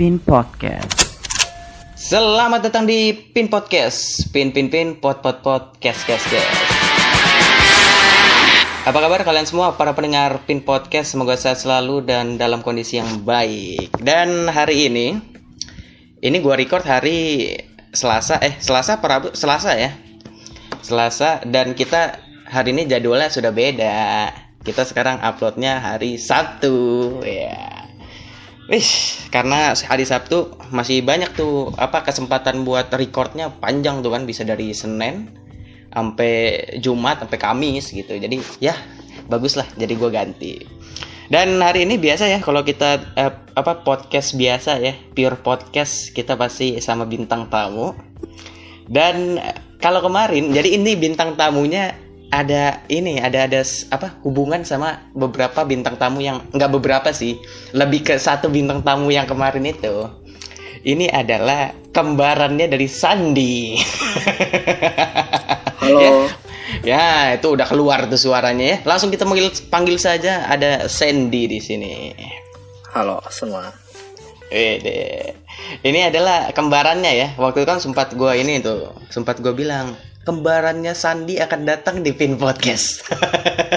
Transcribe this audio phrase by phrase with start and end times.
[0.00, 0.96] Pin Podcast.
[1.92, 4.32] Selamat datang di Pin Podcast.
[4.32, 6.56] Pin Pin Pin Pot Pot Podcast Kes Kes.
[8.88, 11.12] Apa kabar kalian semua para pendengar Pin Podcast?
[11.12, 13.92] Semoga sehat selalu dan dalam kondisi yang baik.
[14.00, 15.20] Dan hari ini
[16.24, 17.60] ini gua record hari
[17.92, 19.92] Selasa eh Selasa Prabu Selasa ya.
[20.80, 24.32] Selasa dan kita hari ini jadwalnya sudah beda.
[24.64, 27.79] Kita sekarang uploadnya hari Sabtu ya.
[28.70, 28.86] Wih,
[29.34, 34.70] karena hari Sabtu masih banyak tuh apa kesempatan buat recordnya panjang tuh kan bisa dari
[34.70, 35.26] Senin
[35.90, 38.14] sampai Jumat sampai Kamis gitu.
[38.14, 38.78] Jadi ya
[39.26, 39.66] bagus lah.
[39.74, 40.54] Jadi gue ganti.
[41.26, 46.38] Dan hari ini biasa ya kalau kita eh, apa podcast biasa ya pure podcast kita
[46.38, 47.90] pasti sama bintang tamu.
[48.86, 51.90] Dan eh, kalau kemarin jadi ini bintang tamunya
[52.30, 57.38] ada ini ada ada apa hubungan sama beberapa bintang tamu yang nggak beberapa sih
[57.74, 60.06] lebih ke satu bintang tamu yang kemarin itu
[60.86, 63.76] ini adalah kembarannya dari Sandi
[65.82, 66.30] Halo.
[66.88, 71.58] ya itu udah keluar tuh suaranya ya langsung kita panggil panggil saja ada Sandy di
[71.58, 71.92] sini
[72.90, 73.70] Halo semua.
[74.50, 75.30] Wede.
[75.86, 77.28] Ini adalah kembarannya ya.
[77.38, 82.12] Waktu itu kan sempat gua ini tuh, sempat gua bilang kembarannya Sandi akan datang di
[82.12, 83.08] Pin Podcast.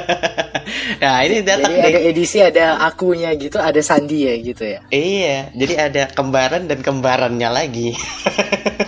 [1.03, 4.79] nah, ini datang Jadi ada edisi ada akunya gitu, ada Sandi ya gitu ya.
[4.91, 7.95] Iya, jadi ada kembaran dan kembarannya lagi.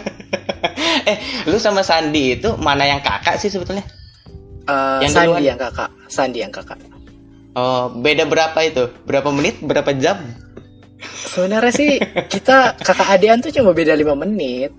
[1.10, 1.18] eh,
[1.48, 3.88] lu sama Sandi itu mana yang kakak sih sebetulnya?
[4.68, 5.44] Eh, Yang Sandi duluan.
[5.48, 6.80] yang kakak, Sandi yang kakak.
[7.56, 8.92] Oh, beda berapa itu?
[9.08, 9.64] Berapa menit?
[9.64, 10.20] Berapa jam?
[11.32, 11.92] Sebenarnya sih
[12.28, 14.76] kita kakak adean tuh cuma beda lima menit.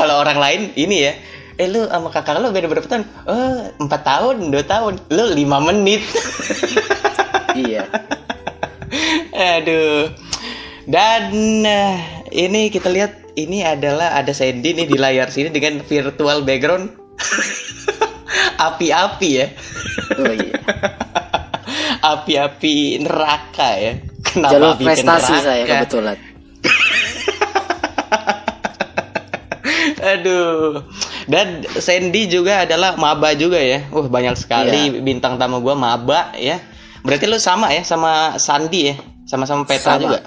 [0.00, 1.12] Kalau orang lain ini ya,
[1.60, 3.04] eh lu sama kakak lu beda berapa tahun?
[3.28, 4.96] Oh, empat tahun, dua tahun.
[5.12, 6.00] Lu lima menit.
[7.68, 7.84] iya.
[9.36, 10.08] Aduh.
[10.88, 11.36] Dan
[11.68, 12.00] eh,
[12.32, 16.96] ini kita lihat ini adalah ada Sandy nih di layar sini dengan virtual background
[18.72, 19.46] api-api ya.
[20.16, 20.56] Oh iya.
[22.00, 24.00] Api-api neraka ya.
[24.24, 25.44] Kenapa Jalur api prestasi neraka?
[25.44, 26.16] saya kebetulan.
[30.00, 30.82] Aduh.
[31.28, 33.84] Dan Sandy juga adalah maba juga ya.
[33.92, 35.00] Wah, banyak sekali Iya.
[35.00, 36.58] bintang tamu gua maba ya.
[37.00, 38.96] Berarti lu sama ya sama Sandi ya?
[39.24, 40.02] Sama-sama peta sama.
[40.02, 40.18] juga.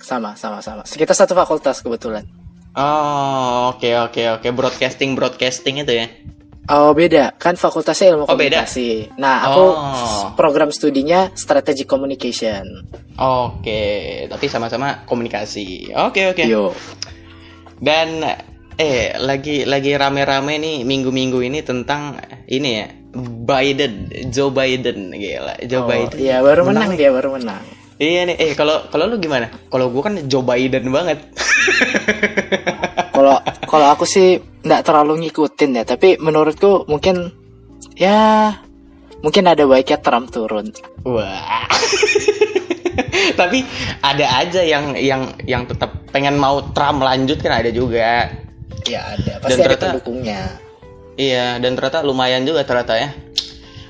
[0.00, 0.82] Sama, sama, sama.
[0.82, 2.24] Kita satu fakultas kebetulan.
[2.72, 4.48] Oh, oke oke oke.
[4.50, 6.06] Broadcasting broadcasting itu ya.
[6.66, 8.66] Oh beda, kan fakultasnya ilmu Oh, beda.
[8.66, 9.14] komunikasi.
[9.22, 10.24] Nah aku Oh.
[10.34, 12.66] program studinya strategic communication.
[13.16, 13.82] Oke,
[14.26, 15.94] tapi sama-sama komunikasi.
[15.94, 16.42] Oke oke.
[16.42, 16.74] Yo.
[17.78, 18.24] Dan
[18.76, 22.86] eh lagi lagi rame-rame nih minggu-minggu ini tentang ini ya
[23.48, 25.56] Biden, Joe Biden gila.
[25.64, 26.16] Joe Oh, Biden.
[26.20, 26.98] Iya baru menang nih.
[27.00, 27.64] dia baru menang.
[27.96, 28.36] Iya nih.
[28.36, 29.48] Eh kalau kalau lu gimana?
[29.72, 31.24] Kalau gua kan Joe Biden banget.
[33.16, 37.32] Kalau kalau aku sih nggak terlalu ngikutin ya, tapi menurutku mungkin
[37.96, 38.52] ya
[39.24, 40.68] mungkin ada baiknya Trump turun.
[41.02, 41.64] Wah.
[43.40, 43.64] Tapi
[44.04, 48.28] ada aja yang yang yang tetap pengen mau Trump lanjut kan ada juga.
[48.86, 50.40] Ya ada, Dan pasti ada ternyata- pendukungnya.
[51.16, 53.08] Iya, dan ternyata lumayan juga ternyata ya.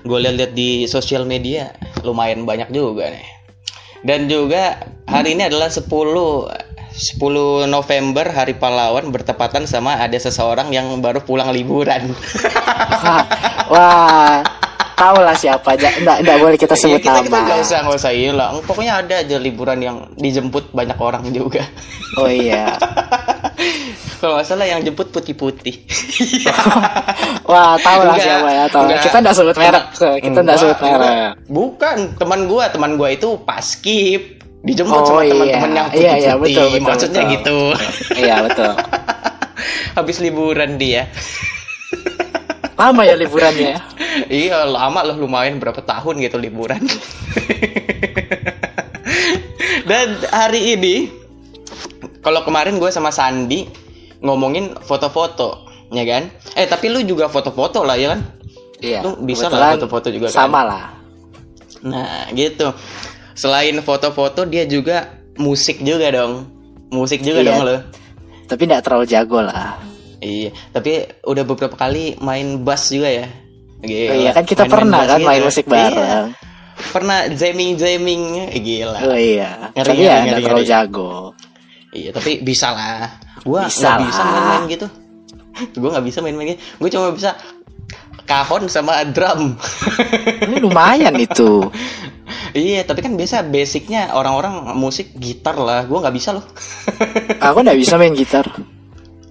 [0.01, 3.27] Gue lihat-lihat di sosial media lumayan banyak juga nih.
[4.01, 6.47] Dan juga hari ini adalah 10
[6.97, 12.09] 10 November Hari Pahlawan bertepatan sama ada seseorang yang baru pulang liburan.
[13.05, 13.21] Wah,
[13.69, 14.41] wah
[14.97, 15.93] tahu lah siapa aja.
[15.93, 17.45] Nggak, nggak boleh kita sebut Iya, kita, kita nama.
[17.45, 18.55] nggak usah nggak usah hilang.
[18.65, 21.67] Pokoknya ada aja liburan yang dijemput banyak orang juga.
[22.17, 22.73] Oh iya.
[24.17, 25.85] Kalau nggak salah yang jemput putih-putih.
[27.51, 28.65] Wah tahu lah siapa ya.
[28.67, 28.83] Tahu.
[28.85, 29.01] enggak.
[29.03, 29.85] Kita nggak sebut merek.
[29.93, 31.33] Kita nggak Enggak, sebut merek.
[31.47, 35.31] Bukan, teman gua, teman gua itu paskip dijemput Oh, sama iya.
[35.31, 36.19] teman-teman yang Iya, putih-putih.
[36.19, 37.33] iya, betul, betul, Maksudnya betul.
[37.35, 37.59] gitu.
[38.23, 38.73] Iya betul.
[39.97, 41.03] Habis liburan dia.
[42.77, 43.73] Lama ya liburannya.
[44.29, 46.83] iya, lama loh lumayan berapa tahun gitu liburan.
[49.87, 51.09] Dan hari ini
[52.21, 53.86] kalau kemarin gue sama Sandi
[54.27, 56.27] ngomongin foto-foto, ya kan?
[56.53, 58.21] Eh, tapi lu juga foto-foto lah ya kan?
[58.77, 59.01] Iya.
[59.01, 60.37] Lu bisa lah foto-foto juga kan?
[60.45, 60.85] Sama lah.
[61.81, 62.75] Nah, gitu.
[63.33, 66.51] Selain foto-foto, dia juga musik juga dong.
[66.91, 67.49] Musik juga Iya.
[67.49, 67.77] dong lo.
[68.47, 69.79] Tapi nggak terlalu jago lah.
[70.17, 73.27] Iya, tapi udah beberapa kali main bass juga ya.
[73.79, 74.11] Gila.
[74.11, 75.93] Oh iya, kan kita pernah bass kan main musik bareng.
[75.93, 76.21] Iya.
[76.77, 78.99] Pernah jamming-jamming, Eh, gila.
[79.03, 79.73] Oh iya.
[79.73, 80.73] Ngeri, Tapi ngeri, ya ngeri, nggak terlalu ngeri.
[80.73, 81.11] jago.
[81.93, 83.09] Iya, tapi bisa lah.
[83.47, 84.87] Gua Bisa nggak bisa main-main gitu.
[85.79, 86.61] Gua nggak bisa main-main gitu.
[86.83, 87.31] Gue cuma bisa
[88.27, 89.55] kahon sama drum.
[90.43, 91.63] Ini lumayan itu.
[92.57, 95.87] Iya, tapi kan biasa basicnya orang-orang musik gitar lah.
[95.87, 96.43] Gue nggak bisa loh.
[97.47, 98.49] Aku nggak bisa main gitar.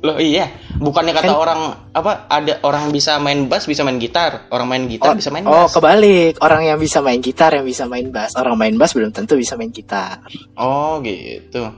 [0.06, 4.46] Loh iya, bukannya kata Kan- orang apa ada orang bisa main bass bisa main gitar,
[4.54, 5.74] orang main gitar bisa main oh bass.
[5.74, 6.38] kebalik.
[6.46, 8.38] Orang yang bisa main gitar yang bisa main bass.
[8.38, 10.22] Orang main bass belum tentu bisa main gitar.
[10.54, 11.74] Oh gitu.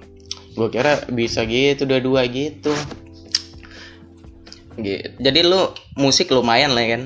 [0.58, 2.74] Gue kira bisa gitu dua-dua gitu.
[4.82, 5.06] Gitu.
[5.22, 7.04] Jadi lu musik lumayan lah ya kan.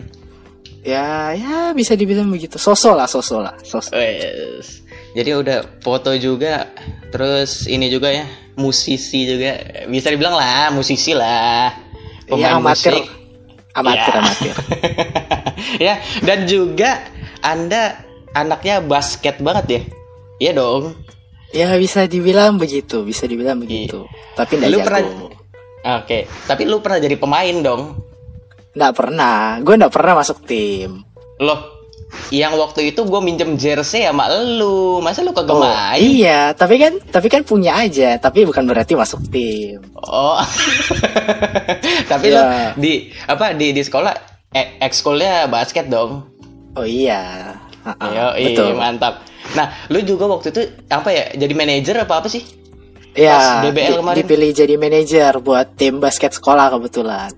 [0.81, 2.57] Ya, ya bisa dibilang begitu.
[2.57, 3.94] Sosok lah, sosok lah, sosok.
[3.94, 4.81] Wes.
[5.13, 6.71] Jadi udah foto juga,
[7.12, 8.25] terus ini juga ya
[8.56, 11.75] musisi juga bisa dibilang lah musisi lah.
[12.31, 13.06] Ya amatir, musik.
[13.75, 14.21] amatir, Ya.
[14.24, 14.56] amatir.
[15.92, 17.04] ya dan juga
[17.44, 18.00] anda
[18.33, 19.81] anaknya basket banget ya.
[20.39, 20.95] Iya dong.
[21.51, 24.07] Ya bisa dibilang begitu, bisa dibilang begitu.
[24.33, 24.88] Tapi nggak Lu jago.
[24.88, 25.39] pernah-
[25.98, 27.98] Oke, tapi lu pernah jadi pemain dong.
[28.71, 29.59] Nggak pernah.
[29.59, 31.01] Gue nggak pernah masuk tim.
[31.38, 31.59] Loh,
[32.30, 35.98] yang waktu itu gue minjem jersey sama lu, masa lu kagak Oh, main?
[35.98, 39.81] iya, tapi kan tapi kan punya aja, tapi bukan berarti masuk tim.
[39.97, 40.38] Oh,
[42.12, 42.71] tapi lu Ya.
[42.75, 42.94] di
[43.25, 44.13] apa di di sekolah
[44.51, 46.27] eh, ekskulnya basket dong.
[46.74, 47.56] Oh iya.
[47.81, 48.77] Ha-ha, Yo, betul.
[48.77, 49.25] mantap.
[49.57, 51.25] Nah, lu juga waktu itu apa ya?
[51.36, 52.44] Jadi manajer apa apa sih?
[53.12, 54.18] Ya, Pas DBL kemarin.
[54.24, 57.31] dipilih jadi manajer buat tim basket sekolah kebetulan.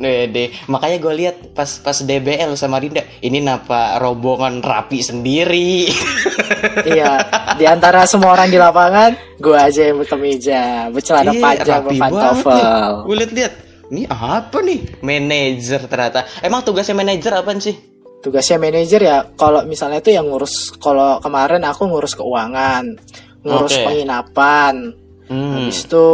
[0.00, 5.92] Dede, makanya gue lihat pas pas DBL sama Rinda, ini napa rombongan rapi sendiri.
[6.88, 7.20] iya,
[7.60, 12.92] di antara semua orang di lapangan, gue aja yang berkemeja, bercelana Iya, panjang, rapi berpantofel.
[13.04, 13.52] Gue liat-liat,
[13.92, 14.80] ini apa nih?
[15.04, 16.24] Manajer ternyata.
[16.40, 17.76] Emang tugasnya manajer apa sih?
[18.20, 23.00] Tugasnya manajer ya, kalau misalnya itu yang ngurus, kalau kemarin aku ngurus keuangan,
[23.40, 23.84] ngurus Oke.
[23.88, 24.92] penginapan,
[25.30, 25.56] Hmm.
[25.56, 26.06] habis itu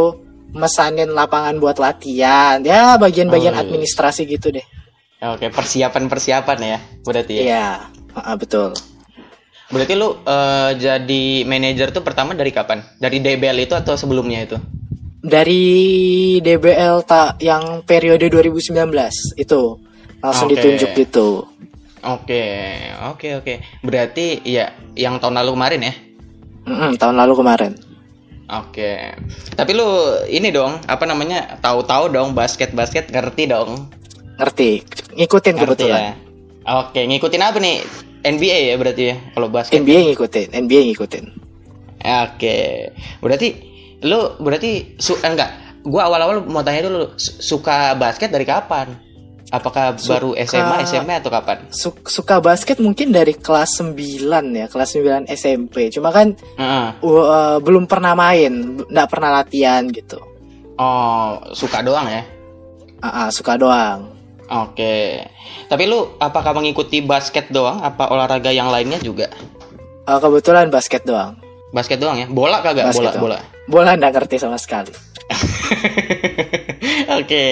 [0.55, 3.63] mesanin lapangan buat latihan, ya bagian-bagian Oh, iya.
[3.67, 4.63] administrasi gitu deh.
[5.19, 7.43] Oke, persiapan-persiapan ya, berarti ya.
[7.43, 7.67] Iya,
[8.15, 8.71] ha-ha, betul.
[9.67, 12.87] Berarti lu eh, jadi manajer tuh pertama dari kapan?
[12.95, 14.55] Dari DBL itu atau sebelumnya itu?
[15.19, 15.65] Dari
[16.39, 19.61] DBL tak yang periode 2019 itu
[20.23, 20.55] langsung Oke.
[20.55, 21.43] ditunjuk gitu.
[22.07, 22.43] Oke,
[23.03, 23.53] oke, oke.
[23.83, 25.93] Berarti ya yang tahun lalu kemarin ya?
[26.63, 27.71] Mm-mm, tahun lalu kemarin.
[28.47, 29.11] Oke.
[29.53, 29.87] Tapi lu
[30.31, 31.59] ini dong, apa namanya?
[31.59, 33.91] Tahu-tahu dong basket-basket ngerti dong.
[34.39, 34.87] Ngerti,
[35.19, 35.99] ngikutin Ngerti kebetulan.
[35.99, 36.11] ya.
[36.79, 37.83] Oke, ngikutin apa nih?
[38.23, 39.79] NBA ya berarti ya kalau basket.
[39.79, 41.25] NBA ngikutin, NBA ngikutin.
[42.23, 42.57] Oke.
[43.19, 43.47] Berarti
[44.03, 45.51] lu berarti su eh, enggak.
[45.83, 48.91] Gua awal-awal mau tanya dulu su- suka basket dari kapan?
[49.47, 51.63] Apakah baru SMA, SMA atau kapan?
[51.71, 53.95] Su- suka basket mungkin dari kelas 9
[54.51, 55.87] ya, kelas 9 SMP.
[55.87, 56.87] Cuma kan Heeh.
[56.99, 60.19] uh, belum pernah main, nggak pernah latihan gitu.
[60.75, 62.27] Oh, suka doang ya.
[62.99, 64.11] Ah, ah, suka doang.
[64.51, 65.23] Oke.
[65.71, 69.31] Tapi lu apakah mengikuti basket doang apa olahraga yang lainnya juga?
[70.03, 71.39] Uh, kebetulan basket doang.
[71.71, 72.27] Basket doang ya?
[72.27, 72.91] Bola kagak?
[72.91, 73.23] Basket bola, doang.
[73.23, 73.39] bola.
[73.67, 74.91] Bola nggak ngerti sama sekali.
[77.19, 77.45] Oke.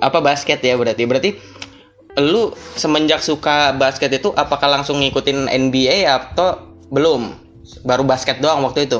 [0.00, 1.02] Apa basket ya berarti?
[1.06, 1.30] Berarti
[2.18, 7.32] lu semenjak suka basket itu apakah langsung ngikutin NBA atau belum?
[7.86, 8.98] Baru basket doang waktu itu.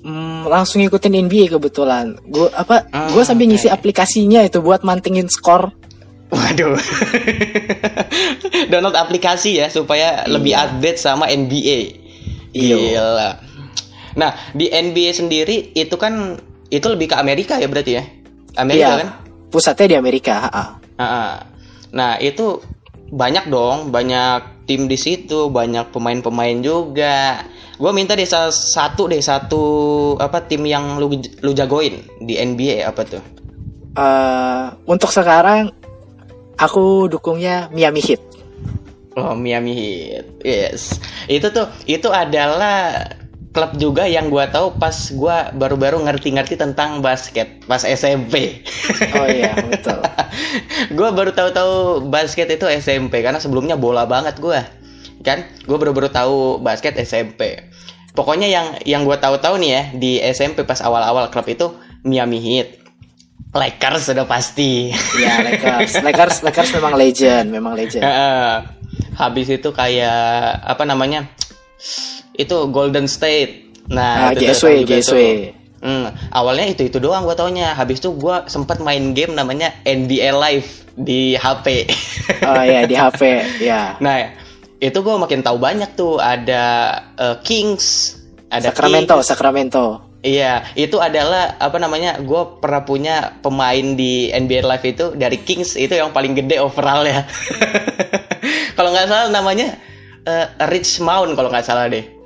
[0.00, 2.16] Hmm, langsung ngikutin NBA kebetulan.
[2.24, 2.88] Gue apa?
[2.94, 3.76] Ah, gue sambil ngisi oke.
[3.76, 5.74] aplikasinya itu buat mantengin skor.
[6.28, 6.76] Waduh.
[8.72, 10.64] Download aplikasi ya supaya lebih Iya.
[10.70, 11.78] update sama NBA.
[12.52, 12.76] Iya.
[12.76, 13.30] Gila.
[14.16, 18.04] Nah, di NBA sendiri itu kan itu lebih ke Amerika ya berarti ya?
[18.56, 19.00] Amerika Iya.
[19.04, 19.08] kan?
[19.48, 20.34] Pusatnya di Amerika.
[20.44, 20.64] ha, ha.
[20.98, 21.36] Ah,
[21.88, 22.60] Nah, itu
[23.08, 27.40] banyak dong, banyak tim di situ, banyak pemain-pemain juga.
[27.80, 29.62] Gue minta deh satu deh satu
[30.20, 31.08] apa tim yang lu
[31.40, 33.22] lu jagoin di NBA apa tuh?
[33.96, 35.72] Eh, untuk sekarang
[36.60, 38.20] aku dukungnya Miami Heat.
[39.16, 40.26] Oh, Miami Heat.
[40.44, 41.00] Yes.
[41.26, 43.08] Itu tuh itu adalah
[43.58, 48.62] klub juga yang gua tahu pas gua baru-baru ngerti-ngerti tentang basket pas SMP.
[49.18, 49.98] Oh iya betul.
[50.98, 54.62] gua baru tahu-tahu basket itu SMP karena sebelumnya bola banget gua.
[55.26, 55.42] Kan?
[55.66, 57.66] Gua baru-baru tahu basket SMP.
[58.14, 61.74] Pokoknya yang yang gua tahu-tahu nih ya di SMP pas awal-awal klub itu
[62.06, 62.78] Miami Heat.
[63.50, 64.94] Lakers sudah pasti.
[65.18, 68.06] Ya Lakers, Lakers, Lakers memang legend, memang legend.
[68.06, 68.54] Heeh.
[69.18, 71.26] Habis itu kayak apa namanya?
[72.38, 73.66] Itu Golden State.
[73.90, 75.18] Nah, Ah, itu GSW, GSW.
[75.78, 77.74] Hmm, awalnya itu itu doang gua taunya.
[77.74, 81.86] Habis itu gua sempat main game namanya NBA Live di HP.
[82.42, 83.22] Oh ya di HP,
[83.70, 83.94] ya.
[84.02, 84.34] nah,
[84.82, 86.64] itu gua makin tahu banyak tuh ada
[87.14, 88.18] eh, Kings,
[88.50, 89.28] ada Sacramento, Kings.
[89.30, 89.84] Sacramento.
[90.18, 92.18] Iya, itu adalah apa namanya?
[92.18, 97.06] Gue pernah punya pemain di NBA Live itu dari Kings itu yang paling gede overall
[97.06, 97.22] ya.
[98.76, 99.78] Kalau nggak salah namanya
[100.26, 102.17] eh, Richmond kalau nggak salah deh.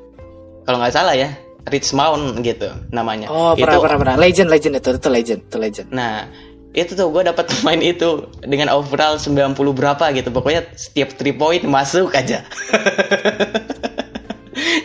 [0.62, 1.34] Kalau nggak salah ya,
[1.66, 3.30] Richmond gitu namanya.
[3.30, 4.14] Oh, itu, pernah pernah pernah.
[4.18, 5.88] Legend legend itu itu legend, itu legend.
[5.94, 6.26] Nah,
[6.72, 10.32] itu tuh gue dapat main itu dengan overall 90 berapa gitu.
[10.32, 12.42] Pokoknya setiap 3 point masuk aja.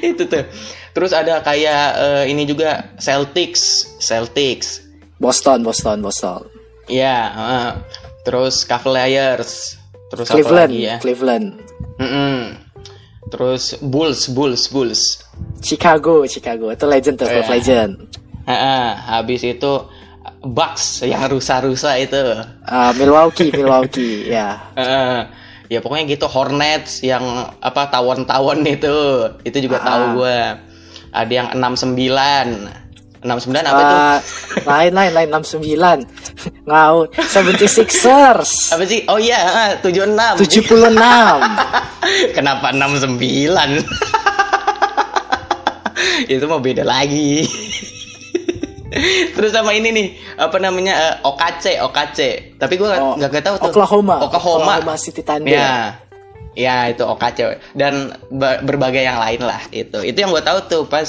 [0.09, 0.43] itu tuh.
[0.93, 4.85] Terus ada kayak eh, ini juga Celtics, Celtics.
[5.17, 6.45] Boston, Boston, Boston.
[6.87, 7.69] Ya, heeh.
[8.27, 9.79] terus Cavaliers,
[10.11, 10.95] terus apa Cleveland, lagi ya?
[10.99, 11.47] Cleveland.
[11.95, 12.36] Mm-mm.
[13.27, 15.01] Terus Bulls, Bulls, Bulls.
[15.59, 16.71] Chicago, Chicago.
[16.71, 17.33] Itu legend tuh, Iya.
[17.35, 17.91] klub legend.
[18.47, 19.73] Heeh, habis itu
[20.39, 22.15] Bucks yang rusa-rusa itu.
[22.63, 24.71] Ah, Milwaukee, Milwaukee, ya.
[24.75, 25.19] Heeh.
[25.67, 27.19] ya pokoknya gitu Hornets yang
[27.59, 29.27] apa tawon-tawon itu.
[29.43, 29.85] Itu juga Ah.
[29.85, 30.39] tahu gua.
[31.11, 32.71] Ada yang 69.
[33.27, 33.95] 69 apa itu?
[33.95, 34.17] Ah,
[34.65, 36.07] lain lain lain 69.
[36.63, 36.95] Ngau.
[37.11, 38.71] 76ers.
[38.71, 39.03] Apa sih?
[39.05, 40.39] Oh iya, heeh, 76.
[40.39, 40.95] 76.
[42.31, 43.83] Kenapa 69?
[46.31, 47.43] itu mau beda lagi.
[49.35, 50.07] Terus sama ini nih,
[50.39, 50.93] apa namanya?
[50.95, 52.19] eh, OKC, OKC.
[52.57, 53.69] Tapi gue Oh, nggak nggak tahu tuh.
[53.69, 54.15] Oklahoma.
[54.23, 54.73] Oklahoma.
[54.79, 55.53] Oklahoma City Thunder.
[55.53, 56.01] Ya.
[56.57, 60.01] Ya, itu OKC dan ba- berbagai yang lain lah itu.
[60.01, 61.05] Itu yang gue tahu tuh pas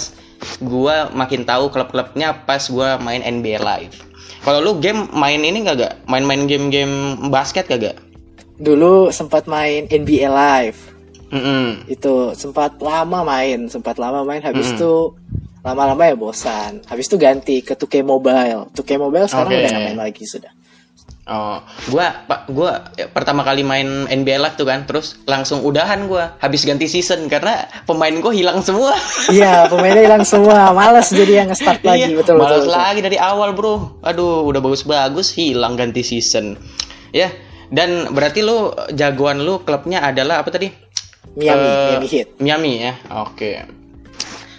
[0.58, 3.96] gue makin tahu klub-klubnya pas gue main NBA Live.
[4.42, 5.98] Kalau lu game main ini kagak?
[6.06, 7.98] Main-main game-game basket kagak?
[8.58, 10.78] Dulu sempat main NBA Live.
[11.28, 11.84] Mm-mm.
[11.90, 14.78] Itu sempat lama main, sempat lama main habis Mm-mm.
[14.80, 14.92] itu
[15.60, 16.80] lama-lama ya bosan.
[16.88, 18.72] Habis itu ganti ke 2K Mobile.
[18.72, 19.60] 2K Mobile sekarang Oke.
[19.68, 20.52] udah main lagi sudah.
[21.28, 21.60] Oh,
[21.92, 26.32] gua pak gua eh, pertama kali main NBA Live tuh kan, terus langsung udahan gua
[26.40, 28.96] habis ganti season karena pemain gua hilang semua.
[29.28, 30.72] Iya, pemainnya hilang semua.
[30.72, 32.72] Males jadi yang nge-start lagi, Iya, betul malas betul.
[32.72, 32.80] betul.
[32.80, 34.00] lagi dari awal, Bro.
[34.00, 36.56] Aduh, udah bagus-bagus hilang ganti season.
[37.12, 37.28] Ya,
[37.68, 40.72] dan berarti lu jagoan lu klubnya adalah apa tadi?
[41.36, 42.28] Miami, Eh, Miami Heat.
[42.40, 42.92] Miami ya.
[43.20, 43.68] Oke.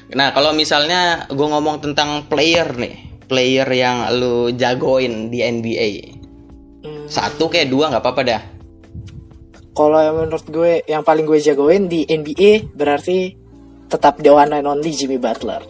[0.09, 2.93] Nah, kalau misalnya gua ngomong tentang player nih,
[3.25, 6.18] player yang lu jagoin di NBA.
[7.09, 8.41] Satu kayak dua nggak apa-apa dah.
[9.73, 13.33] Kalau yang menurut gue yang paling gue jagoin di NBA berarti
[13.89, 15.65] tetap the one and only Jimmy Butler.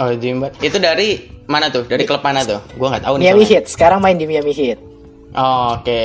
[0.00, 0.64] Oh, Jimmy Butler.
[0.64, 1.84] Itu dari mana tuh?
[1.84, 2.60] Dari klub mana tuh?
[2.80, 3.30] Gua nggak tahu nih.
[3.30, 3.52] Miami soalnya.
[3.60, 4.78] Heat, sekarang main di Miami Heat.
[5.36, 6.02] Oh, Oke.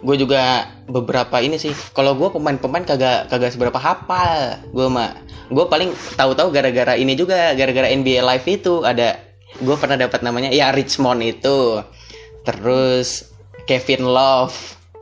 [0.00, 1.72] Gue juga beberapa ini sih.
[1.92, 4.60] Kalau gue pemain-pemain kagak kagak seberapa hafal.
[4.72, 5.18] Gue mah.
[5.52, 9.18] Gue paling tahu-tahu gara-gara ini juga, gara-gara NBA Live itu ada.
[9.56, 11.80] Gue pernah dapat namanya ya Richmond itu.
[12.46, 13.26] Terus
[13.66, 14.54] Kevin Love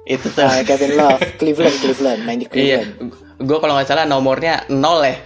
[0.04, 0.44] itu tuh.
[0.44, 2.84] Nah, Kevin Love, Cleveland, Cleveland, main di Iya.
[2.88, 3.12] Cleveland.
[3.44, 5.16] Gue kalau nggak salah nomornya nol ya.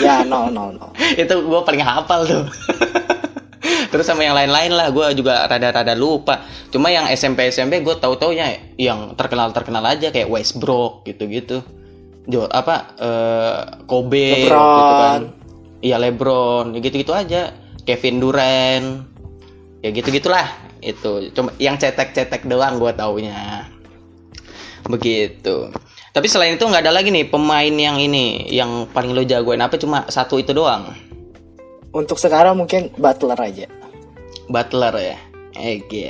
[0.00, 0.90] Ya, nol, nol, nol.
[1.22, 2.44] itu gue paling hafal tuh
[3.90, 8.14] terus sama yang lain-lain lah gue juga rada-rada lupa cuma yang SMP SMP gue tahu
[8.16, 11.60] taunya yang terkenal terkenal aja kayak Westbrook gitu-gitu
[12.30, 14.78] Jo apa eh, Kobe LeBron.
[14.78, 15.20] gitu kan
[15.82, 17.50] iya LeBron ya gitu-gitu aja
[17.82, 18.86] Kevin Durant
[19.82, 20.46] ya gitu gitulah
[20.80, 23.68] itu cuma yang cetek-cetek doang gue taunya.
[24.88, 25.70] Begitu.
[26.10, 29.78] Tapi selain itu nggak ada lagi nih pemain yang ini yang paling lo jagoin apa?
[29.78, 30.90] Cuma satu itu doang.
[31.94, 33.66] Untuk sekarang mungkin Butler aja.
[34.50, 35.18] Butler ya?
[35.54, 36.06] Oke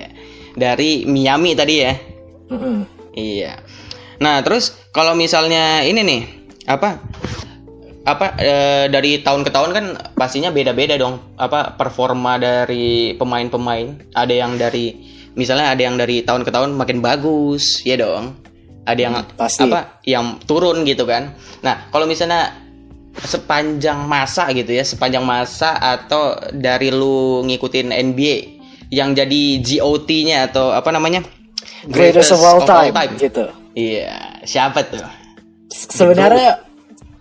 [0.54, 1.92] dari Miami tadi ya?
[2.50, 2.78] Mm-mm.
[3.14, 3.62] iya.
[4.18, 6.22] Nah terus kalau misalnya ini nih
[6.66, 6.98] apa
[8.10, 9.84] apa eh, dari tahun ke tahun kan
[10.18, 11.38] pastinya beda-beda dong.
[11.38, 14.10] Apa performa dari pemain-pemain.
[14.14, 14.94] Ada yang dari
[15.38, 18.34] misalnya ada yang dari tahun ke tahun makin bagus ya dong.
[18.84, 19.62] Ada yang Hmm, pasti.
[19.62, 21.30] apa yang turun gitu kan.
[21.62, 22.50] Nah kalau misalnya
[23.10, 28.36] sepanjang masa gitu ya sepanjang masa atau dari lu ngikutin NBA
[28.90, 31.22] yang jadi GOT-nya atau apa namanya?
[31.86, 33.48] Greatest of all time, gitu.
[33.72, 35.00] iya siapa tuh?
[35.70, 36.69] Sebenarnya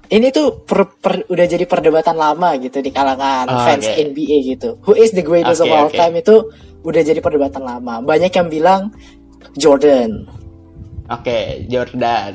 [0.09, 3.97] ini tuh per- per- udah jadi perdebatan lama gitu di kalangan Oh, fans oke.
[4.09, 4.81] NBA gitu.
[4.83, 5.95] Who is the greatest Oke, of all oke.
[5.95, 6.35] time itu
[6.81, 8.01] udah jadi perdebatan lama.
[8.01, 8.81] Banyak yang bilang
[9.53, 10.25] Jordan,
[11.09, 12.33] Oke, Jordan.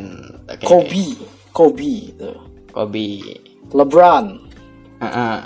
[0.51, 0.67] Oke.
[0.67, 1.07] Kobe,
[1.55, 2.31] Kobe gitu.
[2.71, 3.23] Kobe.
[3.71, 4.25] LeBron.
[4.99, 5.39] Heeh.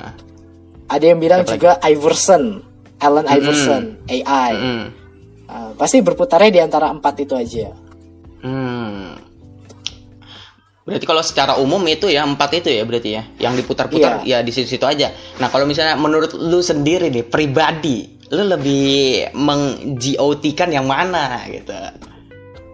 [0.88, 2.64] Ada yang bilang Siapa juga Iverson,
[2.98, 3.36] Allen Mm-mm.
[3.36, 4.52] Iverson, AI.
[4.56, 4.82] Mm-mm.
[5.48, 7.68] Uh, pasti berputarnya di antara empat itu aja.
[8.40, 9.07] Hmm.
[10.88, 14.48] Berarti kalau secara umum itu ya empat itu ya berarti ya, yang diputar-putar ya di
[14.48, 15.12] situ-situ aja.
[15.36, 21.76] Nah kalau misalnya menurut lu sendiri nih pribadi, lu lebih meng-GOT-kan yang mana gitu?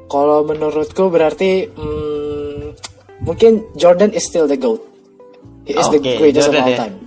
[0.06, 2.78] Kalau menurutku berarti hmm,
[3.26, 4.78] mungkin Jordan is still the goat.
[5.66, 7.03] He is the Oke, greatest Jordan of all ya.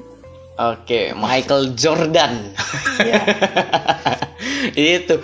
[0.58, 2.50] Oke, Michael Jordan.
[2.98, 3.22] Ya.
[4.98, 5.22] itu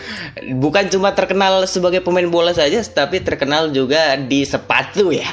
[0.62, 5.26] bukan cuma terkenal sebagai pemain bola saja, tapi terkenal juga di sepatu ya.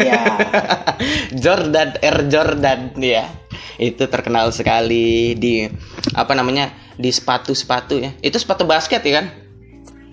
[0.00, 0.20] Ya.
[1.44, 3.28] Jordan Air Jordan ya.
[3.76, 5.68] Itu terkenal sekali di
[6.16, 6.72] apa namanya?
[6.94, 8.10] di sepatu-sepatu ya.
[8.22, 9.26] Itu sepatu basket ya kan?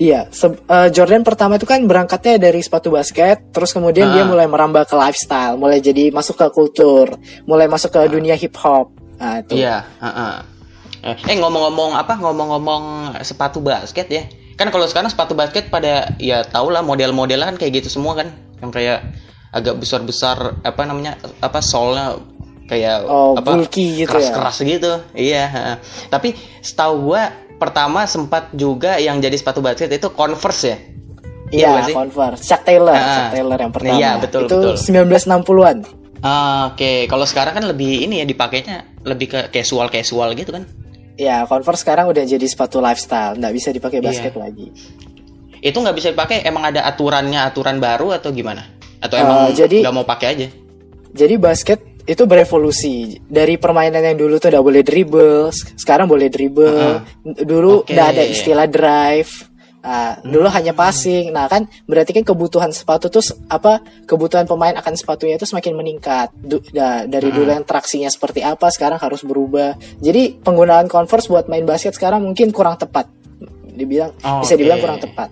[0.02, 4.30] Iya, se- eh, Jordan pertama itu kan berangkatnya dari sepatu basket, terus kemudian dia Ah.
[4.30, 8.98] mulai merambah ke lifestyle, mulai jadi masuk ke kultur, mulai masuk ke dunia hip hop.
[9.22, 9.54] Nah, itu.
[9.56, 10.34] Iya, heeh.
[11.02, 12.84] Eh, Eh ngomong-ngomong apa ngomong-ngomong
[13.22, 14.26] sepatu basket ya.
[14.54, 18.34] Kan kalau sekarang sepatu basket pada ya tau lah model-modelan kayak gitu semua kan.
[18.60, 19.00] Yang kayak
[19.50, 22.18] agak besar-besar apa namanya apa solnya
[22.66, 24.10] kayak Oh, apa bulky gitu ya.
[24.10, 24.94] keras-keras gitu.
[25.12, 25.76] Iya, heeh.
[26.08, 30.78] Tapi setahu gua pertama sempat juga yang jadi sepatu basket itu Converse ya.
[31.52, 31.94] Iya Iya, sih?
[31.94, 33.04] Converse, Chuck Taylor, Ah.
[33.04, 33.98] Chuck Taylor yang pertama.
[33.98, 34.74] Iya, betul, itu betul.
[34.80, 35.78] 1960-an.
[36.22, 40.70] Ah, Oke, kalau sekarang kan lebih ini ya dipakainya lebih ke casual-casual gitu kan.
[41.18, 44.08] Ya, Converse sekarang udah jadi sepatu lifestyle, nggak bisa dipakai Iya.
[44.08, 44.70] basket lagi.
[45.62, 48.66] itu nggak bisa dipakai emang ada aturannya aturan baru atau gimana
[48.98, 50.48] atau Eh, emang jadi- nggak mau pakai aja
[51.14, 57.06] Jadi basket itu berevolusi dari permainan yang dulu tuh udah boleh dribble, sekarang boleh dribble.
[57.22, 57.94] Dulu Oke.
[57.94, 59.51] udah ada istilah drive.
[59.82, 61.34] Nah, dulu hanya passing.
[61.34, 63.82] Nah, kan berarti kan kebutuhan sepatu tuh apa?
[64.06, 66.30] Kebutuhan pemain akan sepatunya itu semakin meningkat.
[66.38, 69.74] Du- da- dari dulu yang traksinya seperti apa, sekarang harus berubah.
[69.98, 73.10] Jadi penggunaan Converse buat main basket sekarang mungkin kurang tepat.
[73.74, 74.62] Dibilang bisa Oke.
[74.62, 75.30] dibilang kurang tepat.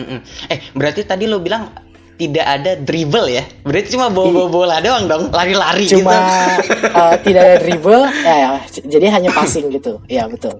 [0.00, 0.22] Mm-mm.
[0.48, 1.68] eh berarti tadi lo bilang
[2.16, 7.14] tidak ada dribble ya berarti cuma bawa bawa bola doang dong lari-lari Cuma gitu uh,
[7.20, 8.50] tidak ada dribble, ya, ya,
[8.86, 10.00] jadi hanya passing gitu.
[10.08, 10.56] Ya, betul.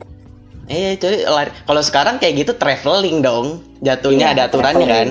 [0.70, 5.08] Eh jadi lari kalau sekarang kayak gitu traveling dong jatuhnya Iya, ada aturannya kan.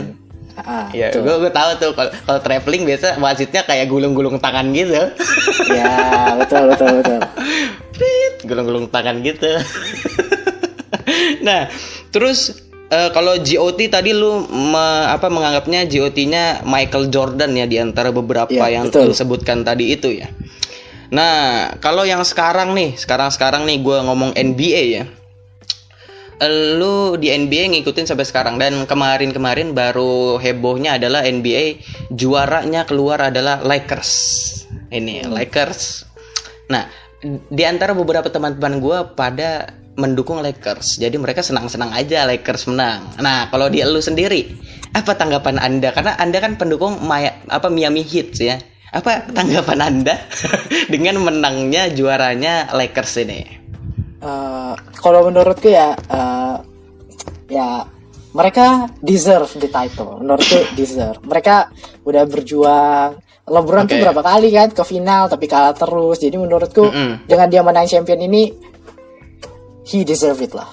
[0.57, 4.91] Ah, ya gue gue tahu tuh kalau kalau traveling biasa wasitnya kayak gulung-gulung tangan gitu
[5.69, 7.19] Ya, betul betul betul.
[7.93, 9.47] Prit, gulung-gulung tangan gitu.
[11.41, 11.67] nah,
[12.09, 18.09] terus eh, kalau GOT tadi lu me- apa menganggapnya GOT-nya Michael Jordan ya di antara
[18.09, 19.07] beberapa Iya, yang betul.
[19.07, 20.27] lu sebutkan tadi itu ya.
[21.09, 25.03] Nah, kalau yang sekarang nih, sekarang-sekarang nih gua ngomong NBA ya.
[26.39, 31.83] Lu di NBA ngikutin sampai sekarang dan kemarin-kemarin baru hebohnya adalah NBA
[32.15, 34.11] juaranya keluar adalah Lakers.
[34.87, 36.07] Ini Lakers.
[36.71, 36.87] Nah,
[37.27, 40.95] di antara beberapa teman-teman gue pada mendukung Lakers.
[40.95, 43.19] Jadi mereka senang-senang aja Lakers menang.
[43.19, 44.47] Nah, kalau di lu sendiri,
[44.95, 45.91] apa tanggapan Anda?
[45.91, 48.55] Karena Anda kan pendukung Maya, apa Miami Heat ya.
[48.95, 50.15] Apa tanggapan Anda
[50.93, 53.58] dengan menangnya juaranya Lakers ini?
[54.19, 56.55] Eh, kalau menurutku ya, eh,
[57.47, 57.87] ya
[58.35, 60.19] mereka deserve the title.
[60.19, 61.23] Menurutku deserve.
[61.23, 61.71] Mereka
[62.03, 63.09] udah berjuang.
[63.49, 64.03] LeBron tuh Oke.
[64.05, 66.21] berapa kali kan ke final tapi kalah terus.
[66.21, 67.25] Jadi menurutku Mm-mm.
[67.25, 68.53] dengan dia menang champion ini,
[69.87, 70.69] he deserve it lah.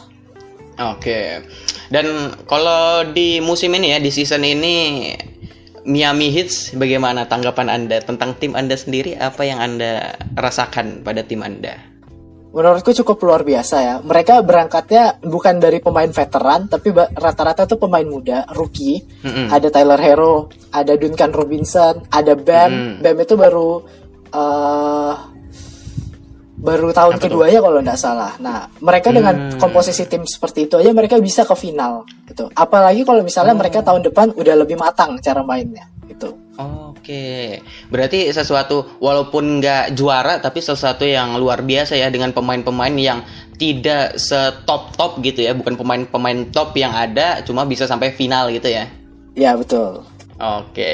[0.93, 1.41] Oke.
[1.89, 5.09] Dan kalau di musim ini ya, di season ini
[5.89, 9.17] Miami Heat bagaimana tanggapan Anda tentang tim Anda sendiri?
[9.17, 11.96] Apa yang Anda rasakan pada tim Anda?
[12.57, 13.95] Menurutku cukup luar biasa ya.
[14.01, 19.05] Mereka berangkatnya bukan dari pemain veteran, tapi rata-rata tuh pemain muda, rookie.
[19.21, 19.53] Mm-mm.
[19.53, 22.73] Ada Tyler Hero, ada Duncan Robinson, ada Bam.
[22.73, 23.05] Mm.
[23.05, 23.71] Bam itu baru
[24.33, 25.15] eh
[26.57, 28.33] baru tahun keduanya kalau nggak salah.
[28.41, 29.61] Nah, mereka dengan Hmm.
[29.61, 32.49] komposisi tim seperti itu aja mereka bisa ke final gitu.
[32.57, 33.61] Apalagi kalau misalnya Oh.
[33.61, 35.87] mereka tahun depan udah lebih matang cara mainnya.
[37.07, 43.23] Oke, berarti sesuatu walaupun nggak juara tapi sesuatu yang luar biasa ya dengan pemain-pemain yang
[43.55, 48.67] tidak setop top gitu ya, bukan pemain-pemain top yang ada, cuma bisa sampai final gitu
[48.75, 48.91] ya.
[49.39, 50.03] Ya, betul.
[50.35, 50.91] Oke,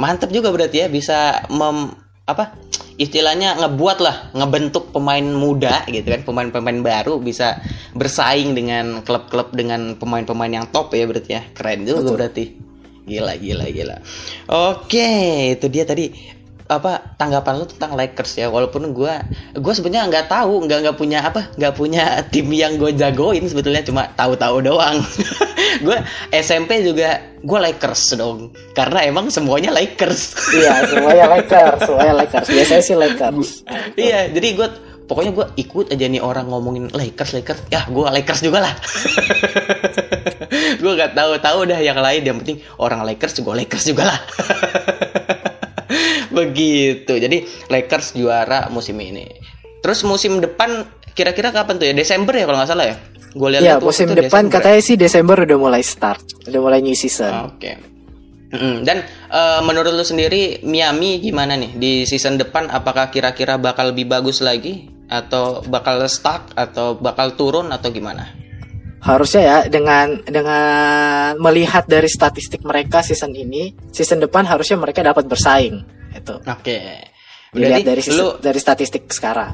[0.00, 2.56] mantap juga berarti ya bisa mem apa
[2.96, 7.60] istilahnya ngebuat lah ngebentuk pemain muda gitu kan pemain-pemain baru bisa
[7.92, 12.14] bersaing dengan klub-klub dengan pemain-pemain yang top ya berarti ya keren juga Betul.
[12.16, 12.44] berarti
[13.06, 13.96] gila gila gila.
[14.50, 15.10] Oke
[15.58, 16.12] itu dia tadi
[16.72, 18.46] apa tanggapan lu tentang Lakers ya.
[18.48, 19.20] Walaupun gua
[19.58, 23.84] gua sebenarnya nggak tahu nggak nggak punya apa nggak punya tim yang gue jagoin sebetulnya
[23.84, 25.02] cuma tahu-tahu doang.
[25.80, 25.96] Gue
[26.30, 28.52] SMP juga gue Lakers dong.
[28.76, 30.52] Karena emang semuanya Lakers.
[30.52, 32.48] Iya, semuanya Lakers, semuanya Lakers.
[32.52, 33.48] Biasanya sih Lakers.
[33.96, 34.68] iya jadi gue
[35.06, 37.60] pokoknya gue ikut aja nih orang ngomongin Lakers Lakers.
[37.68, 38.74] Ya gue Lakers juga lah.
[40.82, 42.22] Gue nggak tahu tahu dah yang lain.
[42.26, 44.18] Yang penting orang Lakers gue Lakers juga lah.
[46.38, 47.12] Begitu.
[47.12, 49.24] Jadi Lakers juara musim ini.
[49.80, 51.94] Terus musim depan kira-kira kapan tuh ya?
[51.96, 52.96] Desember ya kalau nggak salah ya?
[53.32, 57.32] Gue lihat Iya, musim depan katanya sih Desember udah mulai start, udah mulai new season.
[57.48, 57.91] Oke.
[58.52, 59.00] Mm, Dan
[59.32, 62.68] eh, menurut lu sendiri Miami gimana nih di season depan?
[62.68, 68.28] Apakah kira-kira bakal lebih bagus lagi atau bakal stuck atau bakal turun atau gimana?
[69.02, 75.26] Harusnya ya dengan dengan melihat dari statistik mereka season ini, season depan harusnya mereka dapat
[75.26, 75.82] bersaing.
[76.12, 76.38] Itu.
[76.44, 77.08] Oke.
[77.50, 79.52] Dilihat Berarti dari season- lu dari statistik sekarang.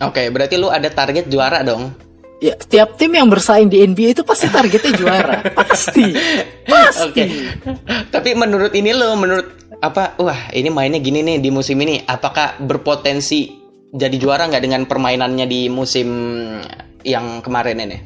[0.00, 1.92] Oke, berarti lu ada target juara dong.
[2.40, 5.44] Ya, tiap tim yang bersaing di NBA itu pasti targetnya juara.
[5.60, 6.08] Pasti.
[6.64, 7.04] Pasti.
[7.12, 7.24] Oke.
[8.08, 10.16] Tapi menurut ini lo, menurut apa?
[10.16, 12.00] Wah, ini mainnya gini nih di musim ini.
[12.00, 13.60] Apakah berpotensi
[13.92, 16.08] jadi juara nggak dengan permainannya di musim
[17.04, 17.98] yang kemarin ini?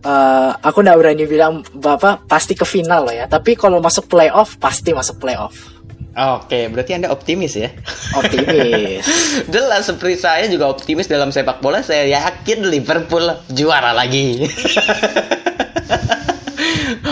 [0.00, 3.28] Eh, aku nggak berani bilang bapak pasti ke final loh ya.
[3.28, 5.79] Tapi kalau masuk playoff pasti masuk playoff.
[6.10, 7.70] Oke, berarti anda optimis ya?
[8.18, 9.06] Optimis.
[9.46, 11.86] Jelas seperti saya juga optimis dalam sepak bola.
[11.86, 14.42] Saya yakin Liverpool juara lagi.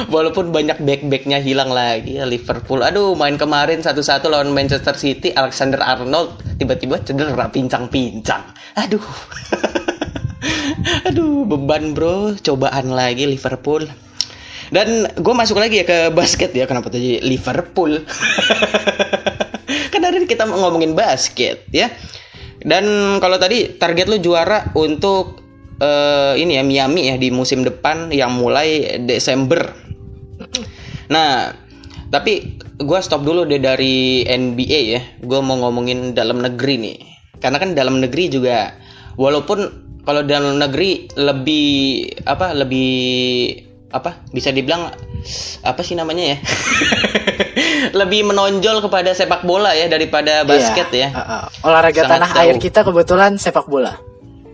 [0.09, 2.83] Walaupun banyak back-backnya hilang lagi ya Liverpool.
[2.83, 8.43] Aduh, main kemarin satu-satu lawan Manchester City, Alexander Arnold tiba-tiba cedera pincang-pincang.
[8.75, 9.05] Aduh.
[11.07, 13.87] Aduh, beban bro, cobaan lagi Liverpool.
[14.69, 18.05] Dan gue masuk lagi ya ke basket ya, kenapa tadi Liverpool?
[19.93, 21.89] kan hari ini kita ngomongin basket ya.
[22.59, 25.41] Dan kalau tadi target lu juara untuk
[25.81, 29.73] eh, ini ya Miami ya di musim depan yang mulai Desember.
[31.09, 31.55] Nah,
[32.13, 35.01] tapi gue stop dulu deh dari NBA ya.
[35.25, 36.99] Gue mau ngomongin dalam negeri nih.
[37.39, 38.75] Karena kan dalam negeri juga
[39.15, 41.69] walaupun kalau dalam negeri lebih
[42.25, 42.91] apa lebih
[43.89, 44.93] apa bisa dibilang
[45.65, 46.39] apa sih namanya ya
[48.01, 51.69] lebih menonjol kepada sepak bola ya daripada basket Iya, ya uh, uh.
[51.69, 52.43] Olahraga Sangat tanah jauh.
[52.45, 53.97] air kita kebetulan sepak bola.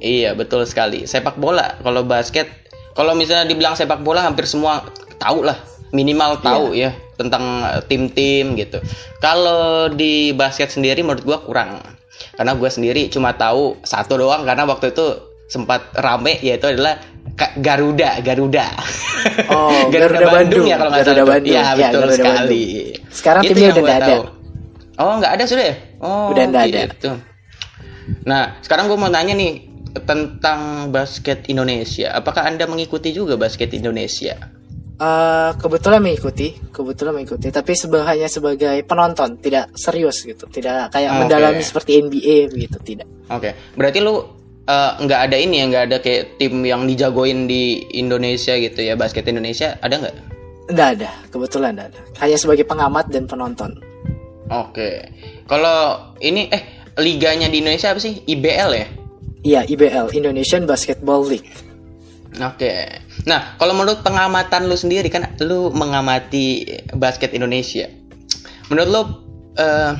[0.04, 1.08] Iya betul sekali.
[1.08, 2.50] Sepak bola kalau basket,
[2.92, 4.84] kalau misalnya dibilang sepak bola hampir semua
[5.16, 5.56] tahu lah
[5.94, 8.82] minimal tahu ya tentang eh, tim-tim gitu.
[9.22, 11.80] Kalau di basket sendiri menurut gua kurang.
[12.34, 16.98] Karena gua sendiri cuma tahu satu doang karena waktu itu sempat rame yaitu adalah
[17.58, 18.66] Garuda, Garuda.
[19.50, 20.66] Oh, Garuda Bandung.
[20.66, 21.32] ya kalau nggak Garuda salah.
[21.38, 21.54] Bandung.
[21.54, 22.64] Iya Iya, betul Garuda sekali.
[23.10, 24.06] Sekarang Itu timnya udah ada.
[24.06, 24.22] tahu.
[24.94, 25.74] Oh nggak ada sudah ya?
[25.98, 26.80] Oh Udah nggak ada.
[26.90, 27.10] gitu.
[28.26, 29.52] Nah sekarang gue mau nanya nih
[30.02, 32.10] tentang basket Indonesia.
[32.12, 34.34] Apakah anda mengikuti juga basket Indonesia?
[34.94, 37.74] Eh, kebetulan mengikuti, kebetulan mengikuti, tapi
[38.06, 41.18] hanya sebagai penonton, tidak serius gitu, tidak kayak Oke.
[41.26, 43.10] mendalami seperti NBA begitu, tidak.
[43.26, 44.33] Oke, berarti lu
[44.68, 48.94] eh, nggak ada ini ya, nggak ada kayak tim yang dijagoin di Indonesia gitu ya,
[48.96, 50.16] basket Indonesia ada nggak?
[50.72, 52.00] Nggak ada, kebetulan nggak ada.
[52.24, 53.76] Hanya sebagai pengamat dan penonton.
[54.52, 55.08] Oke,
[55.48, 56.62] kalau ini eh
[57.00, 58.22] liganya di Indonesia apa sih?
[58.24, 58.86] IBL ya?
[59.44, 61.52] Iya, IBL, Indonesian Basketball League.
[62.40, 62.88] Oke.
[63.28, 67.86] Nah, kalau menurut pengamatan lu sendiri kan lu mengamati basket Indonesia.
[68.72, 69.02] Menurut lu
[69.60, 69.92] eh,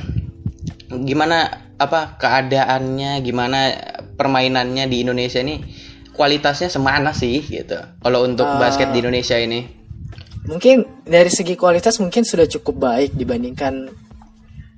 [1.05, 3.59] gimana apa keadaannya, gimana
[4.15, 5.61] permainannya di Indonesia ini
[6.15, 7.75] kualitasnya semana sih gitu.
[7.99, 8.57] Kalau untuk Ah.
[8.57, 9.67] basket di Indonesia ini.
[10.45, 13.89] Mungkin dari segi kualitas mungkin sudah cukup baik dibandingkan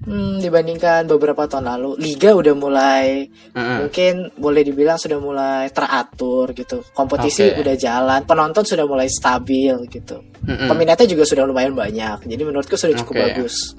[0.07, 1.99] hmm, dibandingkan beberapa tahun lalu.
[1.99, 3.77] Liga udah mulai Mm-mm.
[3.85, 6.87] mungkin boleh dibilang sudah mulai teratur gitu.
[6.95, 7.67] Kompetisi Oke.
[7.67, 10.23] udah jalan, penonton sudah mulai stabil gitu.
[10.47, 10.71] Mm-mm.
[10.71, 12.23] Peminatnya juga sudah lumayan banyak.
[12.23, 13.23] Jadi menurutku sudah cukup Oke.
[13.27, 13.75] bagus.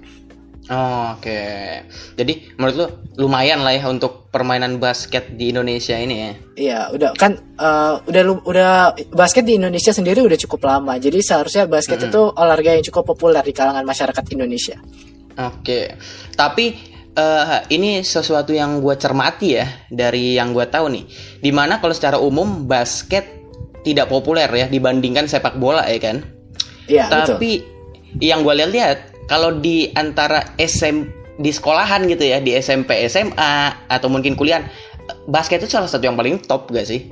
[0.69, 1.41] Oh, Oke.
[2.13, 2.87] Jadi menurut lu
[3.25, 6.33] lumayan lah ya untuk permainan basket di Indonesia ini ya.
[6.55, 8.73] Iya, udah kan eh, udah udah
[9.09, 11.01] basket di Indonesia sendiri udah cukup lama.
[11.01, 14.77] Jadi seharusnya basket itu olahraga yang cukup populer di kalangan masyarakat Indonesia.
[15.41, 15.97] Oke,
[16.37, 16.77] tapi
[17.17, 21.05] eh, ini sesuatu yang gue cermati ya dari yang gue tahu nih.
[21.41, 23.25] Di mana kalau secara umum basket
[23.89, 26.17] tidak populer ya dibandingkan sepak bola ya kan.
[26.89, 27.25] Iya, betul.
[27.37, 27.51] tapi
[28.21, 34.11] yang gue lihat-lihat kalau di antara SM di sekolahan gitu ya di SMP SMA atau
[34.11, 34.67] mungkin kuliah
[35.31, 37.07] basket itu salah satu yang paling top gak sih?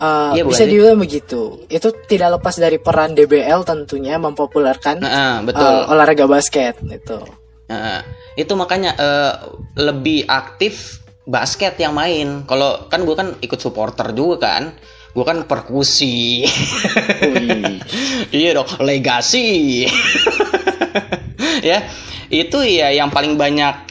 [0.00, 1.60] Iya, bukan bisa dibilang begitu.
[1.68, 5.60] Itu tidak lepas dari peran DBL tentunya mempopulerkan Nah, betul.
[5.60, 7.20] eh, olahraga basket itu.
[7.68, 8.00] Nah,
[8.32, 9.32] itu makanya eh,
[9.76, 12.48] lebih aktif basket yang main.
[12.48, 14.72] Kalau kan gue kan ikut supporter juga kan.
[15.12, 16.42] Gue kan perkusi.
[18.30, 19.84] Iya dong, legasi.
[21.70, 21.78] ya,
[22.28, 23.88] itu ya yang paling banyak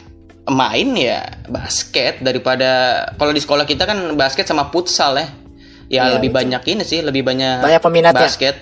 [0.50, 5.26] main ya basket daripada kalau di sekolah kita kan basket sama futsal ya.
[5.90, 6.38] Ya Iya, lebih betul.
[6.46, 8.22] banyak ini sih, lebih banyak Banyak peminatnya.
[8.22, 8.54] basket.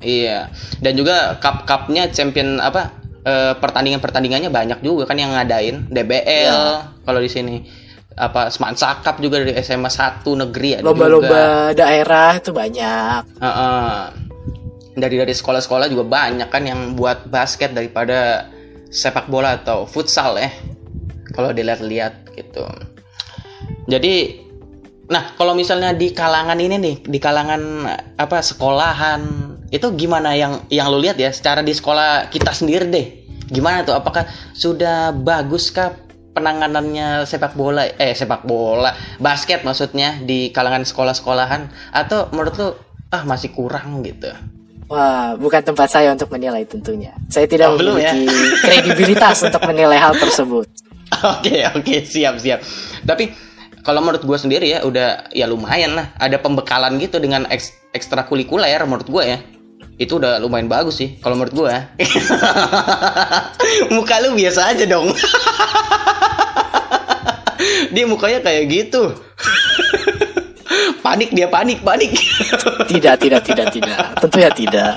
[0.00, 0.46] Iya.
[0.78, 6.94] Dan juga cup-cupnya champion apa eh, pertandingan-pertandingannya banyak juga kan yang ngadain DBL Iya.
[7.02, 7.66] kalau di sini
[8.14, 10.88] apa Semansa Cup juga dari SMA 1 negeri ada juga.
[10.94, 11.42] Lomba-lomba
[11.74, 13.22] daerah itu banyak.
[13.38, 14.29] Heeh.
[14.94, 18.50] Dari dari sekolah-sekolah juga banyak kan yang buat basket daripada
[18.90, 20.50] sepak bola atau futsal ya.
[21.30, 22.66] Kalau dilihat-lihat gitu.
[23.86, 24.46] Jadi
[25.10, 27.82] Nah, kalau misalnya di kalangan ini nih, di kalangan
[28.14, 29.26] apa sekolahan,
[29.74, 33.06] itu gimana yang yang lu lihat ya secara di sekolah kita sendiri deh.
[33.50, 33.98] Gimana tuh?
[33.98, 35.98] Apakah sudah baguskah
[36.30, 42.70] penanganannya sepak bola eh sepak bola, basket maksudnya di kalangan sekolah-sekolahan atau menurut lu
[43.10, 44.30] ah masih kurang gitu?
[44.90, 47.14] Wah, bukan tempat saya untuk menilai tentunya.
[47.30, 48.10] Saya tidak Oh, ya?
[48.10, 50.66] memiliki kredibilitas untuk menilai hal tersebut.
[51.10, 52.58] Oke oke siap siap.
[53.06, 53.30] Tapi
[53.86, 56.10] kalau menurut gue sendiri ya udah ya lumayan lah.
[56.18, 59.38] Ada pembekalan gitu dengan eks, ekstrakurikuler menurut gue ya.
[59.94, 61.74] Itu udah lumayan bagus sih kalau menurut gue.
[63.94, 65.14] Muka lu biasa aja dong.
[67.94, 69.14] dia mukanya kayak gitu.
[71.04, 72.12] Panik dia panik panik.
[72.90, 73.96] Tidak, tidak, tidak, tidak.
[74.18, 74.92] Tentunya tidak.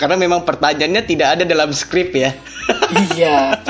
[0.00, 2.34] Karena memang pertanyaannya tidak ada dalam skrip ya.
[3.14, 3.60] Iya.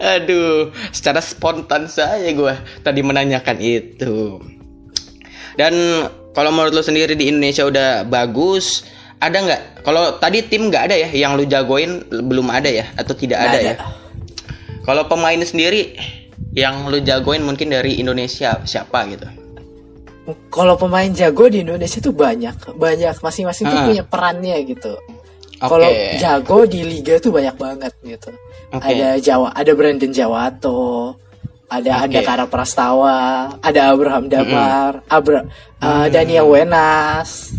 [0.00, 4.40] Aduh, secara spontan saya gue tadi menanyakan itu.
[5.54, 8.88] Dan kalau menurut lo sendiri di Indonesia udah bagus,
[9.20, 9.84] ada nggak?
[9.84, 13.58] Kalau tadi tim nggak ada ya, yang lu jagoin belum ada ya, atau tidak ada,
[13.60, 13.60] ada.
[13.60, 13.74] ya?
[14.88, 15.92] Kalau pemain sendiri
[16.50, 19.26] yang lu jagoin mungkin dari Indonesia siapa gitu?
[20.52, 23.86] Kalau pemain jago di Indonesia tuh banyak, banyak masing-masing tuh Ah.
[23.86, 24.94] punya perannya gitu.
[25.60, 25.68] Oke.
[25.68, 25.90] Kalau
[26.22, 28.30] jago di liga tuh banyak banget gitu.
[28.70, 28.86] Oke.
[28.86, 31.18] Ada Jawa, ada Brandon Jawato,
[31.66, 32.02] ada Oke.
[32.06, 33.18] Andakara Prastawa,
[33.58, 35.44] ada Abraham Damar, Abra,
[35.82, 37.50] uh, Daniel Wenas.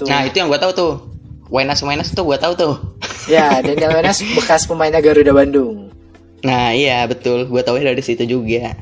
[0.00, 0.08] Tuh.
[0.08, 0.92] Nah itu yang gue tahu tuh.
[1.50, 2.74] Wenas Wenas tuh gue tahu tuh.
[3.28, 5.89] Ya, Daniel Wenas bekas pemainnya Garuda Bandung.
[6.40, 8.72] Nah iya betul, gue tahu dari situ juga.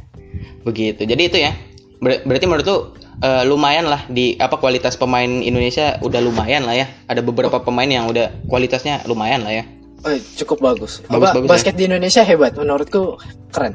[0.62, 1.02] Begitu.
[1.02, 1.54] Jadi itu ya.
[1.98, 2.78] Ber- berarti menurut lu
[3.18, 6.86] eh, lumayan lah di apa kualitas pemain Indonesia udah lumayan lah ya.
[7.10, 9.64] Ada beberapa pemain yang udah kualitasnya lumayan lah ya.
[10.06, 11.02] Oh, cukup bagus.
[11.10, 13.18] Bagus, Ba- bagus, basket di Indonesia hebat menurutku
[13.50, 13.74] keren.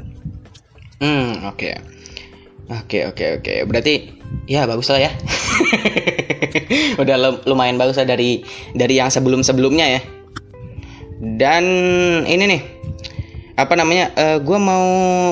[1.04, 1.76] Hmm oke.
[2.72, 3.54] Oke oke oke.
[3.67, 4.15] Berarti
[4.48, 5.12] ya bagus lah ya.
[7.02, 8.39] udah lu- lumayan bagus lah dari
[8.72, 10.02] dari yang sebelum sebelumnya ya.
[11.19, 11.63] Dan
[12.24, 12.62] ini nih
[13.53, 14.09] apa namanya?
[14.13, 14.85] eh gue mau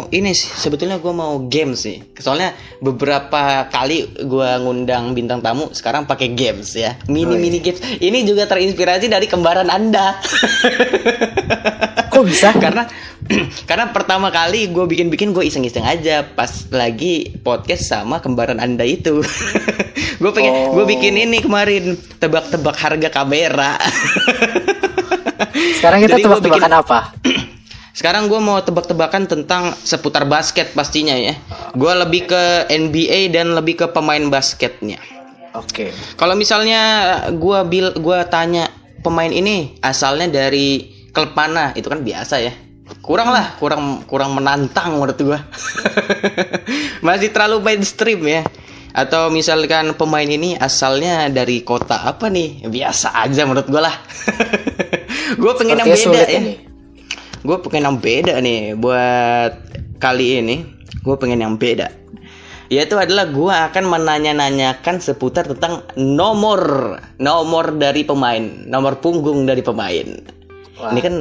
[0.07, 2.05] ini sih sebetulnya gue mau game sih.
[2.13, 6.93] Soalnya beberapa kali gue ngundang bintang tamu sekarang pakai games ya.
[7.09, 7.41] Mini Oh, iya.
[7.41, 7.81] mini games.
[7.97, 10.21] Ini juga terinspirasi dari kembaran anda.
[12.07, 12.53] Kok bisa?
[12.63, 12.85] karena
[13.69, 18.61] karena pertama kali gue bikin bikin gue iseng iseng aja pas lagi podcast sama kembaran
[18.61, 19.25] anda itu.
[20.21, 20.85] gue pengen gue Oh.
[20.85, 23.81] bikin ini kemarin tebak tebak harga kamera.
[25.51, 26.99] Sekarang kita Jadi gua tebak-tebakan apa?
[28.01, 31.37] Sekarang gue mau tebak-tebakan tentang seputar basket pastinya ya.
[31.77, 34.97] Gue lebih ke NBA dan lebih ke pemain basketnya.
[35.53, 35.93] Oke.
[36.17, 36.81] Kalau misalnya
[37.29, 38.73] gue bil gua tanya
[39.05, 42.49] pemain ini asalnya dari klub mana, itu kan biasa ya.
[43.05, 45.37] Kurang lah, kurang kurang menantang menurut gue.
[47.05, 48.41] Masih terlalu mainstream ya.
[48.97, 52.65] Atau misalkan pemain ini asalnya dari kota apa nih?
[52.65, 53.93] Biasa aja menurut gue lah.
[55.37, 56.70] gue pengen yang beda ya ini.
[57.41, 59.53] Gue pengen yang beda nih buat
[59.97, 60.55] kali ini.
[61.01, 61.89] Gue pengen yang beda.
[62.71, 70.07] Yaitu adalah gue akan menanya-nanyakan seputar tentang nomor nomor dari pemain nomor punggung dari pemain.
[70.81, 70.89] Wah.
[70.89, 71.15] ini kan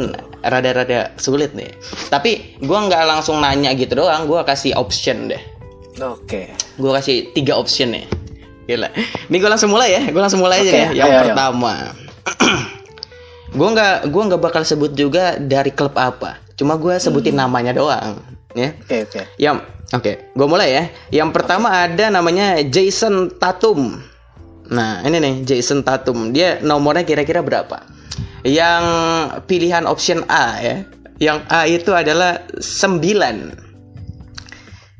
[0.46, 1.68] rada-rada sulit nih.
[2.08, 5.42] Tapi gue nggak langsung nanya gitu doang gue kasih option deh.
[6.00, 6.54] Oke.
[6.80, 8.06] gue kasih tiga option nih.
[8.70, 8.88] Gila.
[9.28, 11.90] Ini gue langsung mulai ya gue langsung mulai aja Oke, ya yang ayo, ayo.
[13.50, 16.38] gue nggak gua nggak bakal sebut juga dari klub apa.
[16.54, 17.48] Cuma gue sebutin Hmm.
[17.48, 18.20] namanya doang
[18.54, 18.74] ya.
[18.82, 19.22] Oke, oke.
[19.38, 19.58] yang
[19.90, 20.84] oke gue mulai ya.
[21.22, 23.98] Yang pertama ada namanya Jason Tatum.
[24.70, 26.30] Nah ini nih Jason Tatum.
[26.30, 27.82] Dia nomornya kira-kira berapa?
[28.46, 28.84] Yang
[29.50, 30.76] pilihan option A ya.
[31.20, 33.68] Yang A itu adalah 9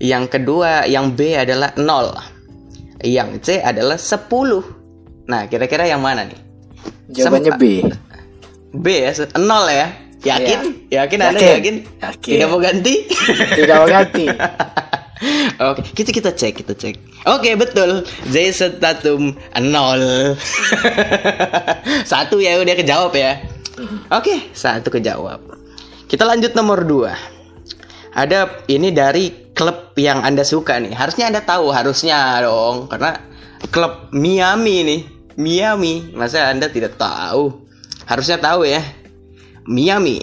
[0.00, 2.16] yang kedua yang B adalah 0
[3.04, 6.40] yang C adalah 10 nah kira-kira yang mana nih?
[7.12, 7.60] Jawabannya Sempat.
[7.60, 7.64] B.
[8.70, 9.35] B ya 0
[9.70, 9.87] ya
[10.20, 10.59] yakin
[10.92, 11.54] yakin anda Yakin.
[11.56, 12.30] yakin Yakin.
[12.37, 12.94] tidak mau ganti
[13.56, 14.26] Tidak mau ganti.
[15.61, 16.96] Oke, kita kita cek, kita cek.
[17.28, 18.09] Oke, betul.
[18.33, 20.33] Jason Tatum nol.
[22.11, 23.37] satu ya udah kejawab ya.
[24.09, 25.44] Oke, satu kejawab.
[26.09, 27.12] Kita lanjut nomor dua.
[28.16, 30.96] Ada ini dari klub yang anda suka nih.
[30.96, 33.20] Harusnya anda tahu, harusnya dong, karena
[33.68, 35.00] klub Miami nih,
[35.37, 36.16] Miami.
[36.16, 37.69] Masa anda tidak tahu?
[38.11, 38.83] Harusnya tahu ya.
[39.70, 40.18] Miami.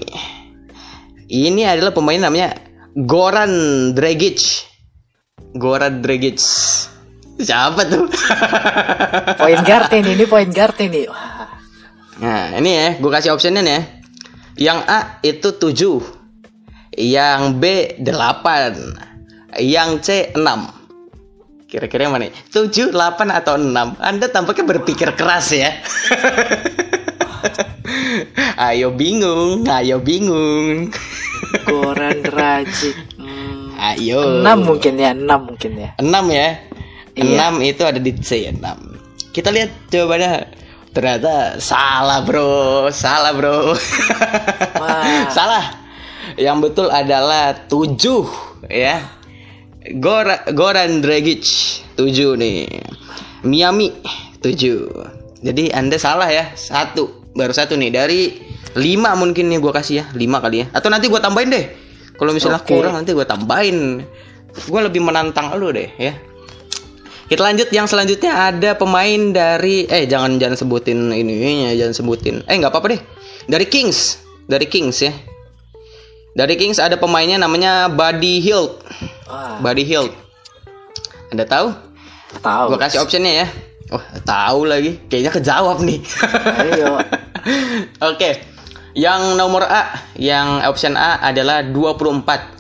[1.32, 2.60] Ini adalah pemain namanya
[3.00, 4.68] Goran Dragic.
[5.56, 6.44] Goran Dragic.
[7.40, 8.12] Siapa tuh?
[9.40, 11.06] Point guard ini, ini point guard ini.
[11.06, 11.54] Wah.
[12.18, 13.82] nah, ini ya, gue kasih optionnya nih ya.
[14.58, 16.98] Yang A itu 7.
[16.98, 17.64] Yang B
[18.02, 19.62] 8.
[19.62, 21.70] yang C 6.
[21.70, 22.34] Kira-kira yang mana?
[22.50, 24.02] 7, 8 atau 6?
[24.02, 25.78] Anda tampaknya berpikir keras ya.
[28.70, 30.92] ayo bingung, ayo bingung.
[31.66, 32.96] Goran Dragic.
[33.18, 34.42] Hmm, Ayo.
[34.42, 35.90] 6 mungkin ya, 6 mungkin ya.
[36.02, 36.50] 6 ya.
[37.14, 37.50] Iya.
[37.54, 38.58] 6 itu ada di C 6.
[39.34, 40.50] Kita lihat jawabannya.
[40.98, 42.90] Ternyata salah, Bro.
[42.90, 43.78] Salah, Bro.
[44.82, 45.30] Wah.
[45.30, 45.78] salah.
[46.42, 49.02] Yang betul adalah 7 ya.
[50.02, 51.46] Gora, Goran Dragic
[51.98, 52.66] 7 nih.
[53.46, 53.94] Miami
[54.42, 55.46] 7.
[55.46, 56.54] Jadi Anda salah ya.
[56.58, 57.17] Satu.
[57.38, 58.34] Baru satu nih dari
[58.74, 58.82] 5
[59.14, 60.06] mungkin nih gua kasih ya.
[60.10, 60.74] 5 kali ya.
[60.74, 61.66] Atau nanti gua tambahin deh.
[62.18, 62.74] Kalau misalnya Oke.
[62.74, 64.02] kurang nanti gua tambahin.
[64.66, 66.18] Gua lebih menantang lu deh ya.
[67.28, 72.56] Kita lanjut yang selanjutnya ada pemain dari eh jangan jangan sebutin ininya jangan sebutin eh
[72.56, 73.02] nggak apa-apa deh
[73.52, 75.12] dari Kings dari Kings ya
[76.40, 78.80] dari Kings ada pemainnya namanya Buddy Hield
[79.28, 80.16] Wah, Buddy Hield
[81.36, 81.76] Anda tahu
[82.40, 82.66] tahu.
[82.72, 83.48] gua kasih optionnya ya
[83.92, 85.00] oh tahu lagi.
[85.08, 86.00] Kayaknya kejawab nih.
[86.64, 87.00] Ayo.
[88.12, 88.44] Oke.
[88.98, 92.58] Yang nomor A yang option A adalah 24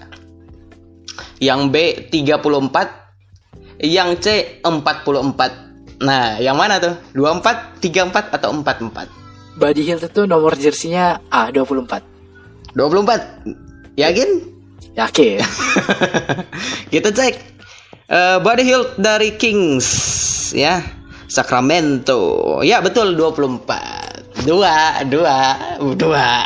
[1.42, 6.94] yang B 34 yang C 44 nah yang mana tuh?
[7.18, 11.90] 24 34 atau 44 Buddy Hield itu nomor jersinya A24.
[12.78, 14.30] 24 yakin?
[14.94, 15.42] Yakin?
[16.94, 17.34] kita cek.
[18.06, 19.90] Eh Buddy Hield dari Kings
[20.54, 20.78] ya
[21.28, 22.20] Sacramento.
[22.63, 25.38] Ya betul 24 dua dua
[25.94, 26.46] dua.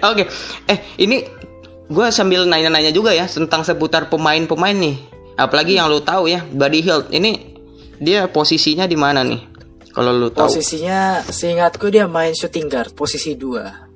[0.10, 0.28] Oke.
[0.66, 1.24] Eh ini
[1.86, 4.96] gue sambil nanya-nanya juga ya tentang seputar pemain-pemain nih.
[5.36, 7.06] Apalagi yang lu tahu ya Buddy Hield.
[7.12, 7.30] Ini
[8.00, 9.40] dia posisinya di mana nih?
[9.92, 10.52] Kalau lu tahu.
[10.52, 13.86] Posisinya seingatku dia main shooting guard, posisi 2.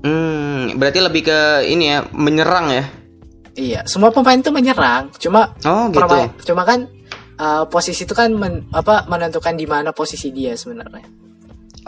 [0.00, 1.38] hmm berarti lebih ke
[1.68, 2.84] ini ya menyerang ya?
[3.52, 6.00] Iya, semua pemain tuh menyerang, cuma oh gitu.
[6.00, 6.88] permain- cuma kan
[7.40, 11.08] uh, posisi itu kan men- apa menentukan di mana posisi dia sebenarnya.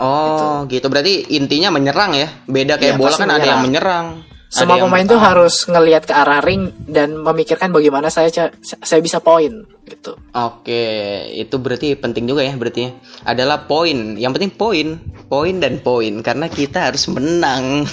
[0.00, 0.88] Oh, gitu.
[0.88, 2.28] Berarti intinya menyerang ya.
[2.48, 4.06] Beda kayak Iya, bola kan ada yang menyerang.
[4.52, 8.28] Semua yang pemain tuh harus ngelihat ke arah ring dan memikirkan bagaimana saya
[8.60, 10.12] saya bisa poin gitu.
[10.36, 10.84] Oke,
[11.32, 12.90] itu berarti penting juga ya berarti ya.
[13.24, 14.20] Adalah poin.
[14.20, 14.86] Yang penting poin,
[15.32, 17.88] poin dan poin karena kita harus menang.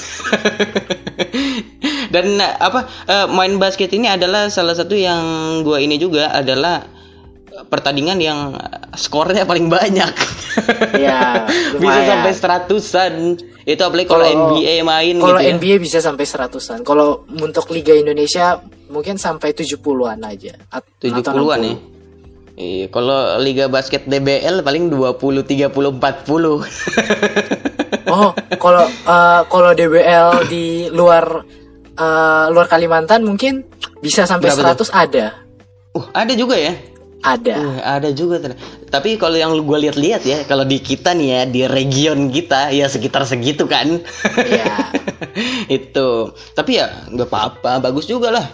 [2.13, 5.24] dan eh, apa eh, main basket ini adalah salah satu yang
[5.63, 6.99] gua ini juga adalah
[7.67, 8.39] pertandingan yang
[8.95, 10.13] skornya paling banyak.
[10.95, 11.45] Iya,
[11.82, 13.13] Bisa sampai seratusan.
[13.67, 15.54] Itu apalagi kalau NBA main Kalau gitu ya.
[15.54, 16.82] NBA bisa sampai seratusan.
[16.82, 18.58] Kalau untuk Liga Indonesia
[18.89, 20.58] mungkin sampai 70-an aja.
[20.74, 21.76] At- atau 70-an ya.
[21.78, 22.60] 60.
[22.60, 25.15] Iya, kalau Liga Basket DBL paling 20
[25.48, 26.60] 30 40.
[28.10, 31.45] Oh, kalau uh, kalau DBL di luar
[31.95, 33.63] uh, luar Kalimantan mungkin
[34.04, 35.26] bisa sampai Berapa 100 ada.
[35.95, 36.74] uh, ada juga ya?
[37.20, 37.56] Ada.
[37.60, 38.64] Uh, ada juga ternyata.
[38.88, 42.88] Tapi kalau yang gue lihat-lihat ya, kalau di kita nih ya, di region kita ya
[42.88, 44.00] sekitar segitu kan.
[44.40, 44.96] Iya.
[45.82, 46.32] Itu.
[46.56, 48.46] Tapi ya nggak apa-apa, bagus juga lah.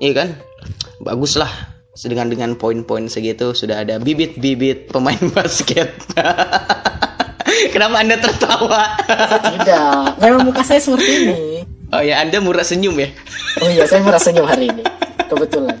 [0.00, 0.28] Iya kan?
[1.04, 1.50] Bagus lah.
[1.96, 5.92] Dengan dengan poin-poin segitu sudah ada bibit-bibit pemain basket.
[7.72, 8.96] Kenapa Anda tertawa?
[9.44, 10.20] Tidak.
[10.20, 11.55] Memang muka saya seperti ini.
[11.92, 13.08] Oh ya, Anda murah senyum ya.
[13.62, 14.82] Oh iya, saya merasa senyum hari ini.
[15.26, 15.76] Kebetulan.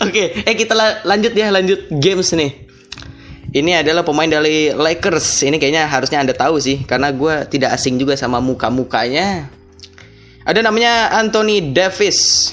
[0.00, 2.52] Oke, eh kita la- lanjut ya, lanjut games nih.
[3.54, 5.46] Ini adalah pemain dari Lakers.
[5.46, 9.46] Ini kayaknya harusnya anda tahu sih, karena gue tidak asing juga sama muka-mukanya.
[10.44, 12.50] Ada namanya Anthony Davis.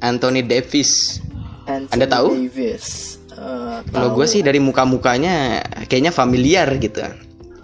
[0.00, 1.20] Anthony Davis.
[1.68, 2.28] Anthony Anda tahu?
[2.34, 3.20] Davis.
[3.30, 6.98] Eh, Kalau gue sih dari muka-mukanya kayaknya familiar gitu.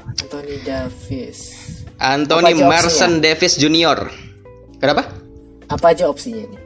[0.07, 1.39] Anthony Davis.
[1.99, 4.07] Anthony Marson Davis Jr.
[4.77, 5.09] Kenapa?
[5.67, 6.59] Apa aja opsinya ini?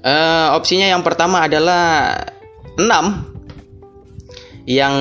[0.00, 2.16] Eh, opsinya yang pertama adalah
[2.80, 2.88] 6
[4.64, 4.96] Yang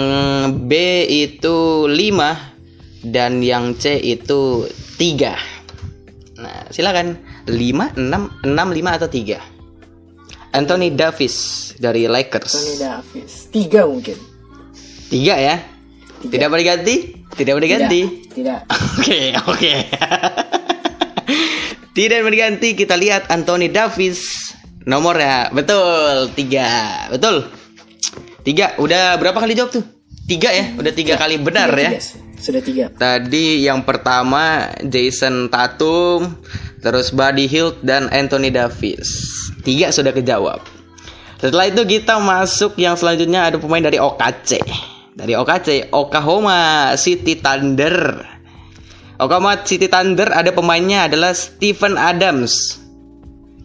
[0.67, 0.71] B
[1.07, 4.67] itu 5 Dan yang C itu
[4.99, 7.15] 3 Nah silakan
[7.47, 9.39] 5, 6, 6, 5 atau 3
[10.51, 13.33] Anthony Davis dari Anthony Lakers Davis.
[13.53, 14.17] Tiga mungkin.
[15.13, 15.55] 3 ya
[16.27, 16.95] Tidak boleh ganti?
[17.39, 18.01] Tidak boleh ganti?
[18.27, 18.67] Tidak.
[18.99, 19.73] Oke, oke.
[21.99, 24.55] Tidak berganti kita lihat Anthony Davis
[24.87, 25.51] nomornya.
[25.51, 27.11] Betul tiga.
[27.11, 27.43] Betul.
[28.47, 28.79] Tiga.
[28.79, 29.83] Udah berapa kali jawab tuh?
[30.23, 30.79] Tiga ya?
[30.79, 31.91] Udah tiga kali benar Tiga, ya?
[31.99, 32.01] tiga.
[32.39, 32.85] Sudah tiga.
[32.95, 36.39] tadi yang pertama Jason Tatum
[36.79, 39.35] terus Buddy Hield dan Anthony Davis.
[39.67, 40.63] Tiga sudah kejawab.
[41.35, 44.63] Setelah itu kita masuk yang selanjutnya ada pemain dari OKC
[45.19, 48.23] dari OKC Oklahoma City Thunder
[49.19, 52.79] Oklahoma City Thunder ada pemainnya adalah Stephen Adams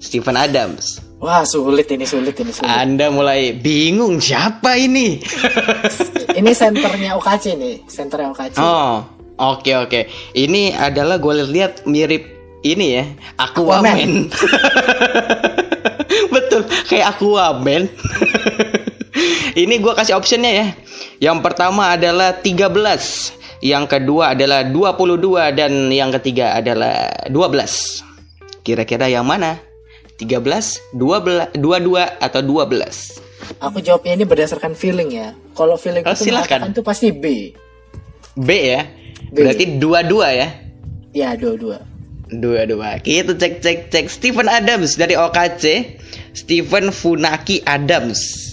[0.03, 2.69] Stephen Adams Wah sulit ini sulit ini sulit.
[2.69, 5.25] Anda mulai bingung siapa ini?
[6.39, 8.61] ini senternya OKC nih, senternya OKC.
[8.61, 9.09] oh,
[9.41, 10.01] oke oke.
[10.37, 12.29] Ini adalah gue lihat mirip
[12.61, 13.05] ini ya,
[13.41, 14.29] Aquaman.
[16.35, 17.89] Betul, kayak Aquaman.
[19.65, 20.67] ini gue kasih optionnya ya.
[21.25, 22.69] Yang pertama adalah 13,
[23.65, 28.05] yang kedua adalah 22 dan yang ketiga adalah 12.
[28.61, 29.57] Kira-kira yang mana?
[30.21, 33.25] 13, 12, 22 atau 12?
[33.65, 35.33] Aku jawabnya ini berdasarkan feeling ya.
[35.57, 36.77] Kalau feeling Oh, itu silakan.
[36.77, 37.57] itu pasti B.
[38.37, 38.85] B ya.
[39.33, 39.37] B.
[39.41, 40.49] Berarti 22 ya.
[41.17, 41.81] Ya dua-dua.
[42.29, 43.01] Dua-dua.
[43.01, 45.97] Kita cek cek cek Stephen Adams dari OKC.
[46.37, 48.53] Stephen Funaki Adams.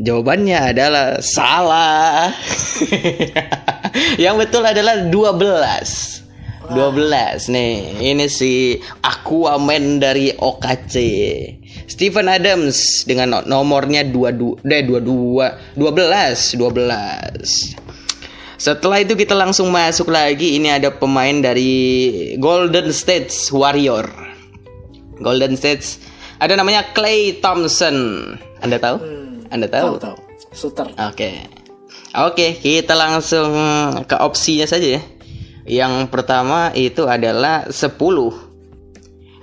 [0.00, 2.32] Jawabannya adalah salah.
[4.24, 6.72] Yang betul adalah 12.
[6.72, 7.74] 12 nih.
[8.00, 10.94] Ini si Aquaman dari OKC.
[11.84, 17.76] Stephen Adams dengan no- nomornya 22 eh 22 12 12.
[18.56, 20.56] Setelah itu kita langsung masuk lagi.
[20.56, 24.08] Ini ada pemain dari Golden State Warrior.
[25.20, 25.98] Golden State
[26.40, 27.94] ada namanya Clay Thompson.
[28.62, 28.96] Anda tahu?
[29.02, 29.21] Hmm,
[29.52, 30.00] Anda tahu?
[30.00, 30.16] Tahu tahu.
[30.52, 30.88] Shooter.
[30.96, 31.30] Oke.
[32.12, 33.52] Oke, kita langsung
[34.04, 35.02] ke opsinya saja ya.
[35.68, 37.92] Yang pertama itu adalah 10.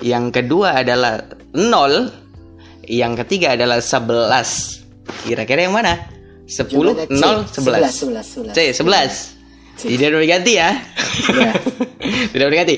[0.02, 2.10] Yang kedua adalah 0.
[2.90, 5.26] Yang ketiga adalah 11.
[5.26, 5.98] Kira-kira yang mana?
[6.50, 7.22] 10, Jawabannya C.
[7.22, 8.54] 0, 11.
[8.54, 9.40] 11, 11, C, 11.
[9.80, 10.70] Tidak boleh ganti ya.
[11.30, 11.52] Ya.
[12.34, 12.76] Tidak boleh ganti.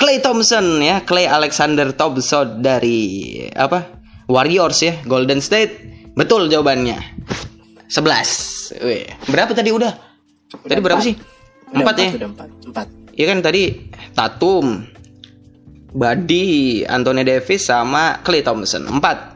[0.00, 4.00] Clay Thompson ya, Clay Alexander Thompson dari apa?
[4.26, 5.93] Warriors ya, Golden State.
[6.14, 6.98] Betul jawabannya.
[7.90, 8.80] 11.
[8.80, 9.92] Wih, berapa tadi udah?
[10.64, 11.06] Tadi berapa empat.
[11.06, 11.14] sih?
[11.70, 12.08] Udah Empat ya?
[12.14, 12.48] Udah empat.
[12.70, 12.88] Empat.
[13.14, 13.62] Iya kan tadi
[14.10, 14.66] Tatum,
[15.94, 18.86] Buddy, Anthony Davis sama Clay Thompson.
[18.86, 19.34] Empat.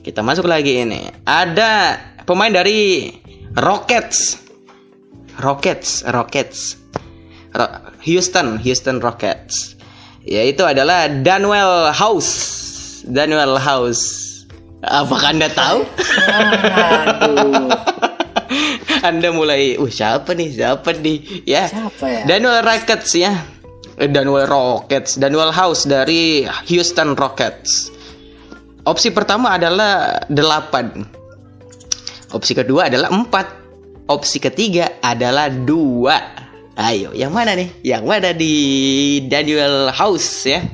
[0.00, 1.08] Kita masuk lagi ini.
[1.24, 3.12] Ada pemain dari
[3.56, 4.40] Rockets.
[5.40, 6.76] Rockets, Rockets.
[7.52, 9.76] Ro- Houston, Houston Rockets.
[10.24, 12.32] Yaitu adalah Daniel House.
[13.04, 14.29] Daniel House.
[14.80, 15.84] Apakah Anda tahu?
[17.04, 17.68] Aduh.
[19.00, 21.44] Anda mulai, uh siapa nih, siapa nih?
[21.44, 21.68] Ya.
[21.68, 22.22] Siapa ya?
[22.24, 23.32] Daniel Rockets ya.
[24.00, 27.92] Eh, Daniel Rockets, Daniel House dari Houston Rockets.
[28.88, 32.32] Opsi pertama adalah 8.
[32.32, 34.08] Opsi kedua adalah 4.
[34.08, 36.80] Opsi ketiga adalah 2.
[36.80, 37.68] Ayo, yang mana nih?
[37.84, 38.54] Yang mana di
[39.28, 40.64] Daniel House ya?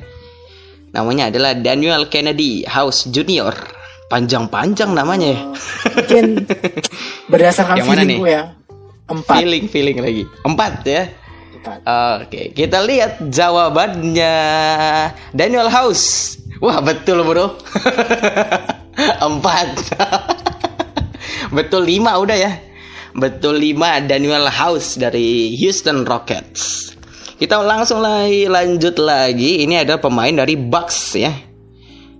[0.95, 3.76] Namanya adalah Daniel Kennedy House Junior.
[4.07, 5.41] Panjang-panjang namanya ya.
[5.91, 6.25] Mungkin
[7.31, 8.19] berdasarkan Yang mana feeling nih?
[8.23, 8.43] gue ya.
[9.07, 9.35] Empat.
[9.39, 10.23] Feeling, feeling lagi.
[10.47, 11.03] Empat ya.
[11.59, 11.79] Empat.
[12.23, 14.35] Oke, kita lihat jawabannya
[15.35, 16.39] Daniel House.
[16.63, 17.59] Wah, betul bro.
[19.27, 19.91] Empat.
[21.57, 22.51] betul lima udah ya.
[23.11, 26.95] Betul lima Daniel House dari Houston Rockets.
[27.35, 29.67] Kita langsung lagi lanjut lagi.
[29.67, 31.35] Ini ada pemain dari Bucks ya.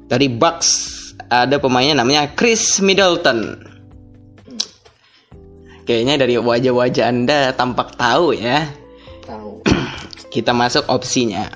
[0.07, 0.96] Dari Bucks
[1.27, 3.67] ada pemainnya namanya Chris Middleton.
[5.87, 8.67] Kayaknya dari wajah-wajah Anda tampak tahu ya.
[9.23, 9.63] Tahu.
[10.33, 11.47] Kita masuk opsinya.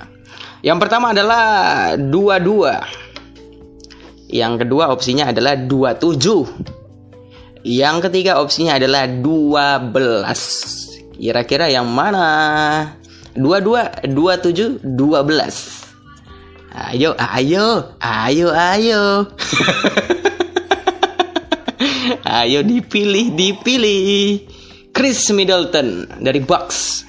[0.64, 4.32] Yang pertama adalah 22.
[4.32, 7.60] Yang kedua opsinya adalah 27.
[7.62, 11.20] Yang ketiga opsinya adalah 12.
[11.20, 12.96] Kira-kira yang mana?
[13.36, 15.81] 22, 27, 12.
[16.72, 19.28] Ayo, ayo, ayo, ayo.
[22.40, 24.48] ayo dipilih, dipilih.
[24.96, 27.04] Chris Middleton dari Bucks.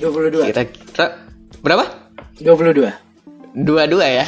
[0.00, 0.48] 22.
[0.48, 1.28] Kira-kira
[1.60, 1.84] berapa?
[2.40, 2.88] 22.
[3.52, 4.26] Dua-dua ya.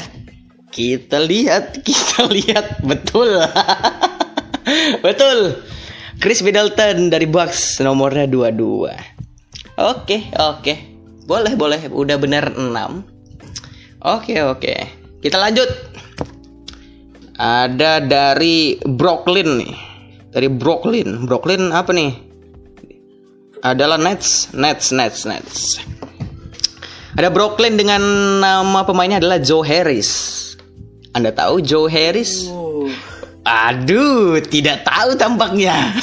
[0.69, 3.41] Kita lihat, kita lihat betul.
[5.07, 5.65] betul.
[6.21, 9.81] Chris Middleton dari Bucks nomornya 22.
[9.81, 10.75] Oke, oke.
[11.25, 11.89] Boleh, boleh.
[11.89, 13.14] Udah benar 6.
[14.05, 14.75] Oke, oke.
[15.25, 15.69] Kita lanjut.
[17.41, 19.75] Ada dari Brooklyn nih.
[20.29, 21.25] Dari Brooklyn.
[21.25, 22.13] Brooklyn apa nih?
[23.65, 25.81] Adalah Nets, Nets, Nets, Nets.
[27.17, 28.03] Ada Brooklyn dengan
[28.45, 30.53] nama pemainnya adalah Joe Harris.
[31.17, 32.45] Anda tahu Joe Harris?
[32.45, 32.93] Uh,
[33.47, 35.95] Aduh, tidak tahu tampaknya.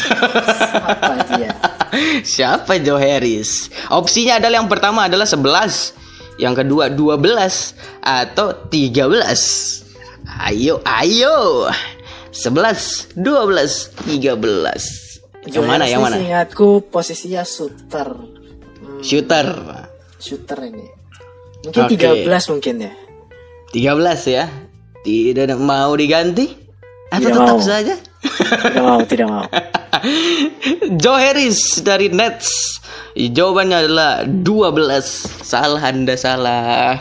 [0.74, 1.52] apa dia?
[2.34, 3.70] Siapa Joe Harris?
[3.94, 6.01] Opsinya adalah yang pertama adalah 11,
[6.42, 7.22] yang kedua 12
[8.02, 9.86] atau 13.
[10.42, 11.70] Ayo, ayo.
[12.34, 15.22] 11, 12, 13.
[15.54, 15.84] Yang mana?
[15.86, 16.16] Yang mana?
[16.18, 18.10] Ingatku posisinya shooter.
[18.82, 19.48] Hmm, Shooter.
[20.18, 20.86] shooter ini.
[21.62, 22.26] Mungkin Oke.
[22.26, 22.94] 13 mungkin ya.
[23.74, 24.46] 13 ya.
[25.02, 26.46] Tidak mau diganti?
[27.12, 27.62] Atau Tidak tetap mau.
[27.62, 27.96] saja?
[28.22, 29.46] Tidak mau, tidak mau.
[31.02, 32.80] Joe Harris dari Nets.
[33.16, 35.44] Jawabannya adalah 12.
[35.44, 36.96] Salah Anda salah.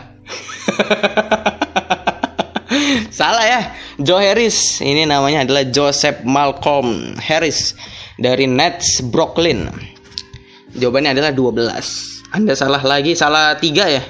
[3.20, 3.60] salah ya.
[4.00, 4.80] Joe Harris.
[4.82, 7.78] Ini namanya adalah Joseph Malcolm Harris
[8.18, 9.70] dari Nets Brooklyn.
[10.74, 12.20] Jawabannya adalah 12.
[12.30, 14.02] Anda salah lagi, salah tiga ya?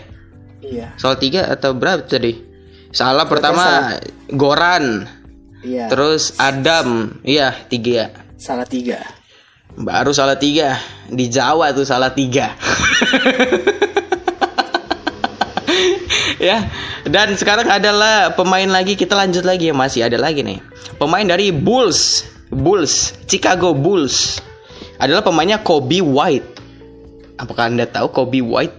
[0.60, 2.36] Iya, Salah tiga atau berapa tadi?
[2.92, 4.02] Salah pertama salah.
[4.28, 5.08] Goran,
[5.64, 5.88] iya.
[5.88, 8.12] terus Adam, iya tiga.
[8.36, 9.00] salah tiga.
[9.76, 10.78] Baru salah tiga.
[11.10, 12.54] Di Jawa tuh salah tiga.
[16.40, 16.64] ya
[17.06, 18.96] dan sekarang adalah pemain lagi.
[18.98, 20.58] Kita lanjut lagi ya masih ada lagi nih.
[20.98, 22.26] Pemain dari Bulls.
[22.50, 24.42] Bulls Chicago Bulls.
[25.00, 26.60] Adalah pemainnya Kobe White.
[27.40, 28.76] Apakah anda tahu Kobe White?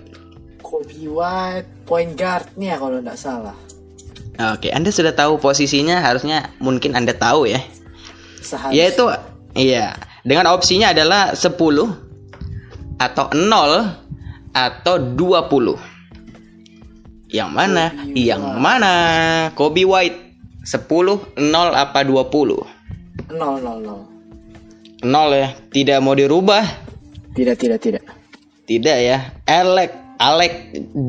[0.61, 3.57] Kobe White point guardnya kalau nggak salah.
[4.41, 7.61] Oke, Anda sudah tahu posisinya, harusnya mungkin Anda tahu ya.
[8.41, 8.73] Seharusnya.
[8.73, 9.05] Yaitu
[9.53, 11.57] iya, dengan opsinya adalah 10
[13.01, 15.79] atau 0 atau 20.
[17.31, 17.95] Yang mana?
[17.95, 18.59] Kobe Yang White.
[18.59, 18.93] mana?
[19.55, 20.19] Kobe White
[20.67, 22.67] 10, 0 apa 20?
[23.31, 24.01] nol nol nol.
[25.01, 26.61] 0 ya, tidak mau dirubah.
[27.33, 28.03] Tidak tidak tidak.
[28.67, 29.33] Tidak ya.
[29.47, 30.53] Alec Alec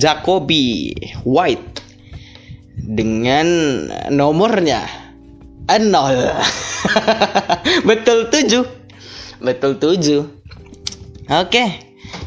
[0.01, 0.95] Jacoby
[1.27, 1.83] White
[2.79, 3.47] dengan
[4.09, 4.87] nomornya
[5.69, 5.85] 0.
[7.89, 8.82] Betul 7.
[9.43, 11.29] Betul 7.
[11.29, 11.65] Oke.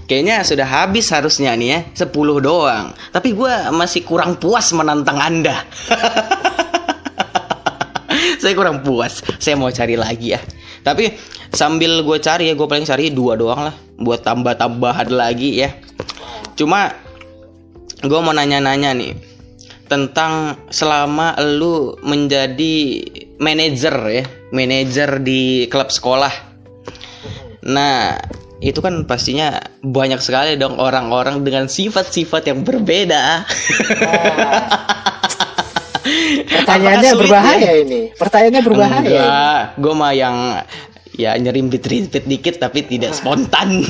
[0.05, 5.61] Kayaknya sudah habis harusnya nih ya 10 doang Tapi gua masih kurang puas menantang anda
[8.41, 10.41] Saya kurang puas Saya mau cari lagi ya
[10.81, 11.13] Tapi
[11.53, 15.69] sambil gue cari ya Gue paling cari dua doang lah Buat tambah-tambahan lagi ya
[16.57, 16.93] Cuma
[18.01, 19.13] gue mau nanya-nanya nih
[19.85, 23.05] tentang selama lu menjadi
[23.37, 26.54] manajer ya, manajer di klub sekolah.
[27.65, 28.21] Nah,
[28.61, 33.45] itu kan pastinya banyak sekali dong orang-orang dengan sifat-sifat yang berbeda.
[36.45, 38.01] Pertanyaannya Apakah sulit, berbahaya ini.
[38.13, 39.09] Pertanyaannya berbahaya.
[39.09, 40.37] Enggak, gue mah yang
[41.15, 43.81] ya nyerimpit-rimpit dikit tapi tidak spontan.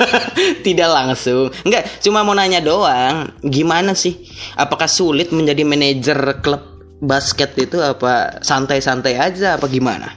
[0.66, 1.50] tidak langsung.
[1.66, 3.34] Enggak, cuma mau nanya doang.
[3.42, 4.14] Gimana sih?
[4.54, 6.62] Apakah sulit menjadi manajer klub
[7.02, 10.14] basket itu apa santai-santai aja apa gimana?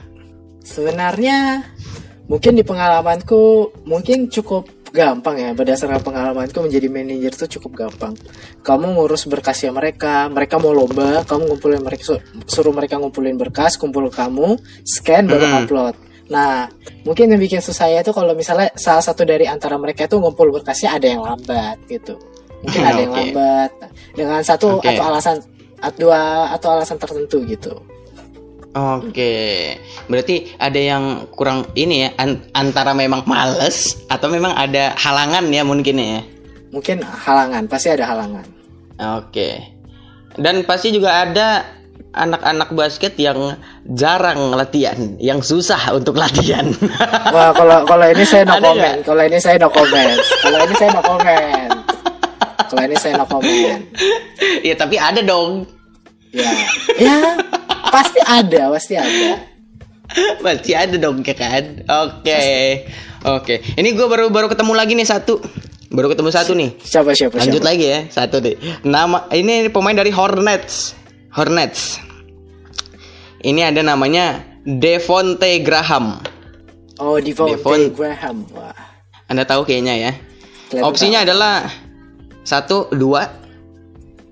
[0.62, 1.66] Sebenarnya
[2.30, 8.14] mungkin di pengalamanku mungkin cukup gampang ya berdasarkan pengalamanku menjadi manajer tuh cukup gampang.
[8.62, 13.78] Kamu ngurus berkasnya mereka, mereka mau lomba, kamu ngumpulin mereka su- suruh mereka ngumpulin berkas,
[13.78, 15.58] kumpul kamu, scan baru Hmm.
[15.62, 15.94] upload.
[16.30, 16.70] Nah,
[17.02, 20.94] mungkin yang bikin susah itu kalau misalnya salah satu dari antara mereka itu ngumpul berkasnya
[20.98, 22.14] ada yang lambat gitu.
[22.62, 23.20] Mungkin ada yang Oke.
[23.34, 23.70] lambat
[24.14, 24.94] dengan satu Oke.
[24.94, 25.36] atau alasan
[25.98, 27.74] dua atau alasan tertentu gitu.
[28.70, 29.74] Oke,
[30.06, 35.66] berarti ada yang kurang ini ya an- antara memang males atau memang ada halangan ya
[35.66, 36.22] mungkin ya.
[36.70, 38.46] Mungkin halangan, pasti ada halangan.
[39.18, 39.58] Oke.
[40.38, 41.66] Dan pasti juga ada
[42.14, 43.58] anak-anak basket yang
[43.90, 46.70] jarang latihan, yang susah untuk latihan.
[47.34, 48.98] Wah, kalau kalau ini saya no Ada comment.
[49.02, 50.18] Kalau ini saya no comment.
[50.22, 51.70] Kalau ini saya no comment.
[52.70, 53.82] Kalau ini saya no comment.
[54.68, 55.66] ya tapi ada dong.
[56.30, 56.46] Ya,
[57.02, 57.18] ya
[57.88, 59.28] pasti ada, pasti ada.
[60.42, 61.64] Pasti ada dong ya kan.
[61.86, 62.42] Oke.
[63.24, 63.54] Oke.
[63.78, 65.38] Ini gue baru baru ketemu lagi nih satu.
[65.90, 66.70] Baru ketemu satu nih.
[66.82, 67.70] Siapa siapa Lanjut siapa?
[67.74, 68.54] lagi ya, satu deh.
[68.86, 70.94] Nama ini pemain dari Hornets.
[71.34, 71.98] Hornets.
[73.40, 76.20] Ini ada namanya Devonte Graham.
[77.00, 78.44] Oh, Devontae Devon- Graham.
[78.52, 78.76] Wah.
[79.30, 80.12] Anda tahu kayaknya ya.
[80.84, 81.26] Opsinya tahu.
[81.30, 81.54] adalah
[82.46, 83.26] satu dua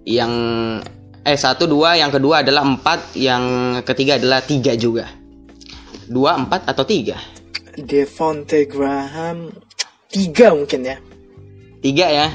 [0.06, 0.32] yang
[1.28, 5.04] eh satu dua yang kedua adalah empat yang ketiga adalah tiga juga.
[6.08, 7.20] Dua empat atau tiga?
[7.76, 9.52] Devontae Graham
[10.08, 10.96] tiga mungkin ya.
[11.84, 12.26] tiga ya?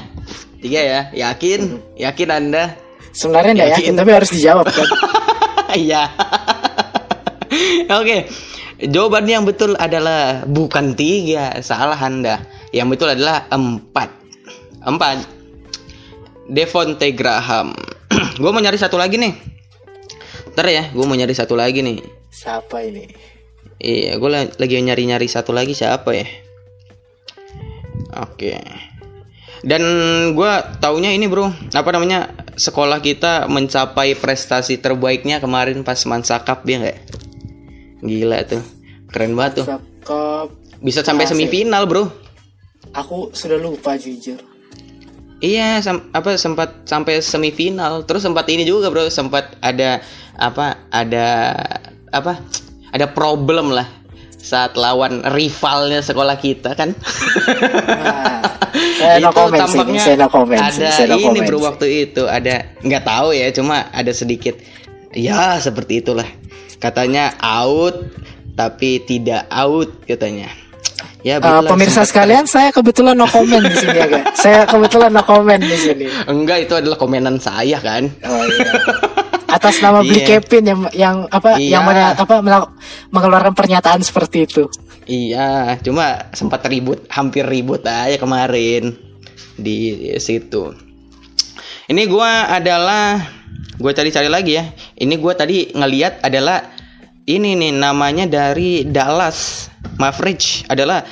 [0.62, 1.00] Tiga ya?
[1.10, 1.60] Yakin?
[1.98, 2.78] Yakin anda?
[3.10, 3.82] Sebenarnya nggak Yakin?
[3.82, 4.88] yakin, tapi harus dijawab kan.
[5.84, 6.02] iya.
[7.98, 8.30] Oke.
[8.78, 11.58] Jawabannya yang betul adalah bukan tiga.
[11.60, 12.46] Salah anda.
[12.70, 14.08] Yang betul adalah empat.
[14.86, 15.26] Empat.
[16.48, 17.76] Devonte Graham
[18.40, 19.34] gue mau nyari satu lagi nih.
[20.54, 21.98] Ntar ya gue mau nyari satu lagi nih.
[22.30, 23.34] Siapa ini?
[23.84, 26.26] iya gue lagi nyari nyari satu lagi siapa ya?
[28.22, 28.54] Oke.
[29.64, 29.82] Dan
[30.36, 31.50] gue taunya ini bro.
[31.72, 32.30] Apa namanya?
[32.54, 36.98] Sekolah kita mencapai prestasi terbaiknya kemarin pas Mansakap ya nggak?
[38.04, 38.62] Gila tuh.
[39.10, 39.66] Keren banget tuh.
[40.84, 42.06] Bisa sampai semifinal bro.
[42.94, 44.53] Aku sudah lupa jujur.
[45.42, 48.06] Iya, sam- apa sempat sampai semifinal.
[48.06, 50.00] Terus sempat ini juga, Bro, sempat ada
[50.38, 50.78] apa?
[50.94, 51.26] Ada
[52.14, 52.38] apa?
[52.94, 53.86] Ada problem lah
[54.38, 56.94] saat lawan rivalnya sekolah kita kan.
[56.94, 61.86] Nah, saya no itu sih, tampaknya saya no comment ada saya no ini bro waktu
[62.10, 64.58] itu ada nggak tahu ya cuma ada sedikit
[65.14, 66.26] ya seperti itulah
[66.82, 67.94] katanya out
[68.58, 70.50] tapi tidak out katanya
[71.24, 74.26] ya begitulah, pemirsa sempat- sekalian, saya kebetulan no comment di sini ya, guys.
[74.36, 76.04] Saya kebetulan no comment di sini.
[76.28, 78.72] enggak itu adalah komenan saya kan Oh iya.
[79.48, 80.26] Atas nama Bli Iya.
[80.36, 81.78] Kevin yang yang apa Iya.
[81.78, 82.42] yang menya- apa
[83.08, 84.66] mengeluarkan pernyataan seperti itu.
[85.04, 88.98] Iya, cuma sempat ribut, hampir ribut aja kemarin
[89.54, 90.74] di situ.
[91.86, 93.20] Ini gua adalah
[93.76, 94.64] gua cari-cari lagi ya.
[94.96, 96.73] Ini gua tadi ngeliat adalah
[97.24, 101.04] ini nih namanya dari Dallas Mavericks adalah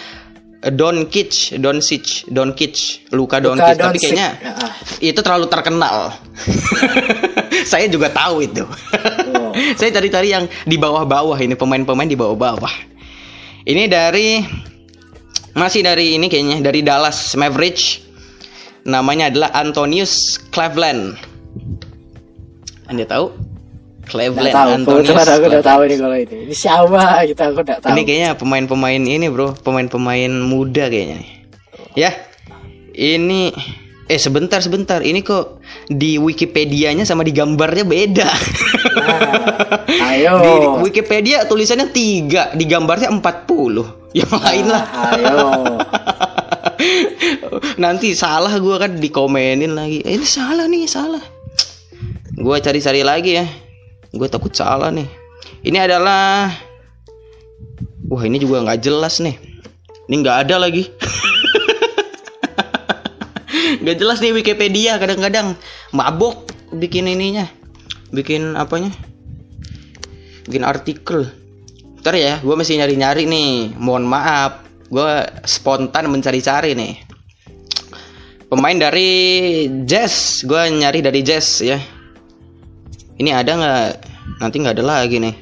[0.62, 3.82] Don Kitch, Don Sitch, Don Kitch, Luka Don Kitch.
[3.82, 4.28] Tapi kayaknya
[5.02, 6.14] itu terlalu terkenal.
[7.70, 8.62] Saya juga tahu itu.
[9.34, 9.50] Oh.
[9.78, 12.70] Saya cari-cari yang di bawah-bawah ini pemain-pemain di bawah-bawah.
[13.66, 14.38] Ini dari
[15.58, 17.98] masih dari ini kayaknya dari Dallas Mavericks.
[18.86, 21.18] Namanya adalah Antonius Cleveland.
[22.86, 23.51] Anda tahu?
[24.02, 26.36] Cleveland tahu, kebetulan aku udah tahu nih kalau ini.
[26.50, 27.90] Ini siapa gitu aku udah tahu.
[27.94, 29.54] Ini kayaknya pemain-pemain ini, Bro.
[29.62, 31.30] Pemain-pemain muda kayaknya nih.
[31.94, 32.10] Ya.
[32.92, 33.54] Ini
[34.10, 35.00] eh sebentar sebentar.
[35.00, 38.28] Ini kok di Wikipedia-nya sama di gambarnya beda.
[38.92, 40.34] Nah, ayo.
[40.44, 40.50] Di
[40.90, 44.12] Wikipedia tulisannya 3, di gambarnya 40.
[44.12, 44.84] Yang lain lah.
[44.84, 45.40] Nah, ayo.
[47.82, 50.04] Nanti salah gua kan dikomenin lagi.
[50.04, 51.22] Eh, ini salah nih, salah.
[52.36, 53.46] Gua cari-cari lagi ya.
[54.12, 55.08] Gue takut salah nih.
[55.64, 56.52] Ini adalah
[58.12, 59.40] Wah, ini juga nggak jelas nih.
[60.04, 60.84] Ini nggak ada lagi.
[63.82, 65.58] Nggak jelas nih Wikipedia kadang-kadang
[65.90, 67.50] mabok bikin ininya.
[68.14, 68.94] Bikin apanya?
[70.46, 71.26] Bikin artikel.
[71.98, 73.74] Ntar ya, gue masih nyari-nyari nih.
[73.74, 76.94] Mohon maaf, gue spontan mencari-cari nih.
[78.46, 79.10] Pemain dari
[79.88, 81.80] Jazz, gue nyari dari Jazz ya.
[83.22, 83.88] Ini ada nggak?
[84.42, 85.34] Nanti nggak ada lagi nih.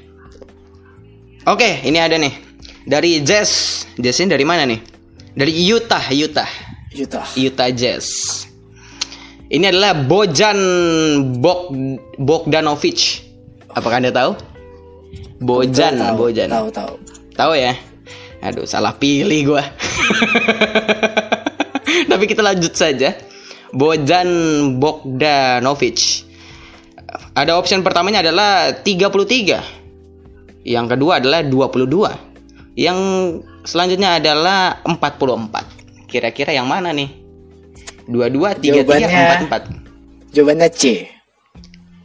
[1.48, 2.28] Oke, ini ada nih.
[2.84, 4.76] Dari Jazz, Jazz ini dari mana nih?
[5.32, 6.50] Dari Utah, Utah,
[6.92, 7.24] Utah.
[7.40, 8.44] Utah Jazz.
[9.48, 10.60] Ini adalah Bojan
[11.40, 11.72] Bog
[12.20, 13.24] Bogdanovic.
[13.72, 14.36] Apakah anda tahu?
[15.40, 16.52] Bojan, tahu, Bojan.
[16.52, 16.94] Tahu, tahu.
[17.32, 17.72] Tahu ya?
[18.44, 19.64] Aduh, salah pilih gua.
[22.12, 23.16] Tapi kita lanjut saja.
[23.72, 24.28] Bojan
[24.76, 26.28] Bogdanovic.
[27.40, 29.64] Ada option pertamanya adalah 33.
[30.60, 32.12] Yang kedua adalah 22.
[32.76, 32.98] Yang
[33.64, 35.64] selanjutnya adalah 44.
[36.04, 37.08] Kira-kira yang mana nih?
[38.04, 39.08] 22, 33, Jawabannya-
[39.48, 39.64] 44.
[40.36, 41.08] Jawabannya C.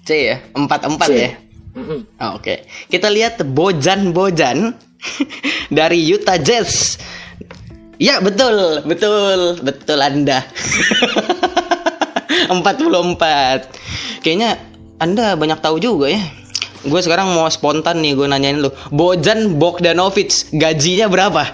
[0.07, 0.38] C ya?
[0.55, 1.19] 44 C.
[1.19, 1.31] ya?
[1.75, 1.99] Mm-mm.
[2.15, 4.71] Ah, Oke, kita lihat Bojan Bojan
[5.75, 6.95] dari Utah Jazz.
[7.99, 10.47] Ya betul, betul, betul Anda.
[12.47, 12.63] 44.
[14.23, 14.49] Kayaknya
[14.95, 16.23] Anda banyak tahu juga ya.
[16.85, 18.69] Gue sekarang mau spontan nih gue nanyain lu.
[18.93, 21.49] Bojan Bogdanovic gajinya berapa?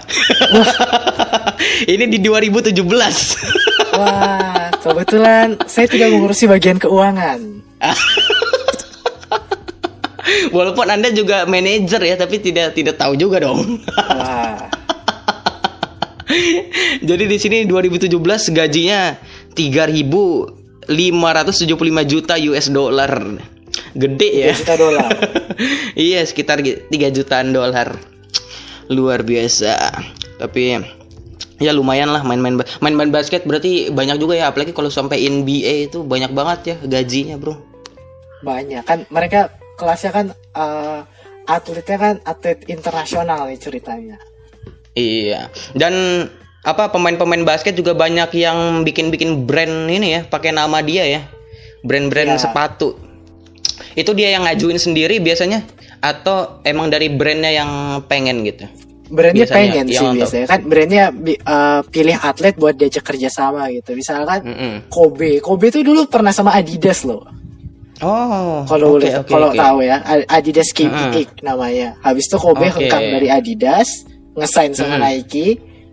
[1.92, 2.74] Ini di 2017.
[3.98, 7.40] Wah, kebetulan saya tidak mengurusi bagian keuangan.
[10.54, 13.82] Walaupun Anda juga manajer ya, tapi tidak tidak tahu juga dong.
[13.90, 14.70] Wah,
[17.02, 18.08] Jadi di sini 2017
[18.54, 19.18] gajinya
[20.88, 23.12] 3.575 juta US dollar.
[23.92, 24.52] Gede ya.
[24.52, 25.10] 3 juta dolar.
[25.94, 27.94] iya, sekitar 3 jutaan dolar.
[28.90, 29.74] Luar biasa.
[30.40, 30.80] Tapi
[31.62, 36.02] ya lumayan lah main-main main-main basket berarti banyak juga ya apalagi kalau sampai NBA itu
[36.02, 37.54] banyak banget ya gajinya, Bro.
[38.42, 41.00] Banyak kan mereka kelasnya kan eh,
[41.46, 44.18] atletnya kan atlet internasional nih ceritanya.
[44.92, 45.48] Iya.
[45.72, 46.26] Dan
[46.62, 51.20] apa pemain-pemain basket juga banyak yang bikin-bikin brand ini ya, pakai nama dia ya.
[51.82, 52.40] Brand-brand Iya.
[52.40, 52.94] sepatu.
[53.92, 55.66] Itu dia yang ngajuin sendiri biasanya
[55.98, 57.70] atau emang dari brandnya yang
[58.06, 58.64] pengen gitu.
[59.12, 63.92] Brandnya Biasanya, pengen sih untuk- biasanya kan brandnya eh, pilih atlet buat diajak kerjasama gitu.
[63.92, 64.74] Misalkan Mm-mm.
[64.88, 67.26] Kobe, Kobe tuh dulu pernah sama Adidas loh.
[68.00, 68.64] Oh.
[68.64, 69.58] Kalau boleh- oke, kalau oke.
[69.58, 71.20] tahu ya, Adidas KB Mm-mm.
[71.20, 71.94] Inc namanya.
[72.00, 72.86] Habis itu Kobe Oke.
[72.86, 75.04] hengkang dari Adidas, ngesign sama Mm-mm.
[75.04, 75.48] Nike.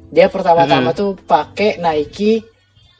[0.09, 2.41] Dia pertama-tama tuh pakai Nike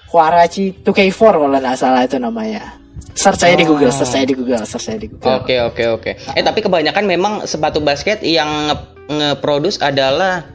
[0.08, 2.78] Huarachi 2K4 kalau nggak salah itu namanya.
[3.14, 3.74] Search aja di Oh.
[3.74, 5.28] Google, search aja di Google, search aja di Google.
[5.38, 6.12] Oke oke oke.
[6.34, 10.46] Eh tapi kebanyakan memang sepatu basket yang nge- nge-produce adalah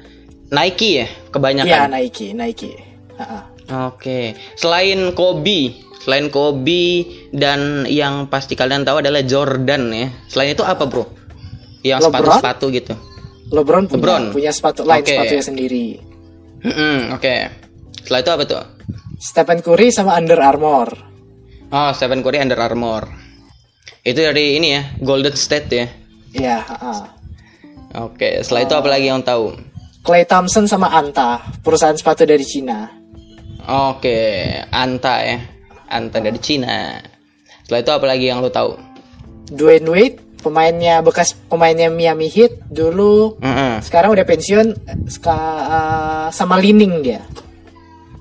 [0.49, 1.69] Nike ya, kebanyakan.
[1.69, 2.73] Iya Nike, Nike.
[3.67, 4.35] Oke.
[4.55, 10.09] Selain Kobe, selain Kobe dan yang pasti kalian tahu adalah Jordan ya.
[10.27, 11.09] Selain itu apa, Bro?
[11.81, 12.95] Yang sepatu-sepatu gitu.
[13.47, 14.25] LeBron punya LeBron.
[14.33, 15.13] punya sepatu lain Oke.
[15.13, 15.85] sepatunya sendiri.
[16.65, 17.53] Mm-mm, Oke.
[18.01, 18.65] Setelah itu apa tuh?
[19.21, 20.89] Stephen Curry sama Under Armour.
[21.73, 23.09] Oh, Stephen Curry Under Armour.
[24.05, 25.87] Itu dari ini ya, Golden State ya.
[26.35, 27.01] Iya, heeh.
[27.95, 29.55] Oke, setelah itu apa lagi yang tahu?
[30.05, 32.85] Clay Thompson sama Anta, perusahaan sepatu dari Cina.
[33.65, 35.39] Oke, Anta ya.
[35.89, 37.01] Anta dari Cina.
[37.65, 38.77] Setelah itu apa lagi yang lu tahu?
[39.49, 43.81] Dwayne Wade, pemainnya bekas pemainnya Miami Heat dulu Mm-mm.
[43.81, 44.67] sekarang udah pensiun
[45.09, 47.25] ska- eh, sama Lining dia.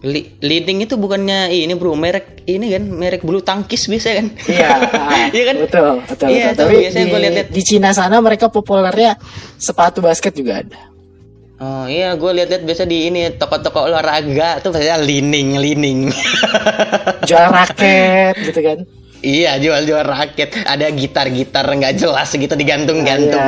[0.03, 4.28] Li- leading itu bukannya ini bro, merek ini kan, merek bulu tangkis biasa kan?
[4.51, 5.55] Iya, ah, Iya kan?
[5.63, 6.59] betul, betul, Iya, betul.
[6.59, 7.47] Tapi biasanya di, gua liat-liat.
[7.47, 9.15] di Cina sana mereka populernya
[9.55, 10.82] sepatu basket juga ada.
[11.63, 15.99] Oh iya, gue lihat-lihat biasa di ini toko-toko olahraga tuh biasanya lining, lining.
[17.30, 18.84] Jual raket gitu kan.
[19.24, 20.53] Iya, jual-jual raket.
[20.67, 23.47] Ada gitar-gitar nggak jelas gitu digantung-gantung.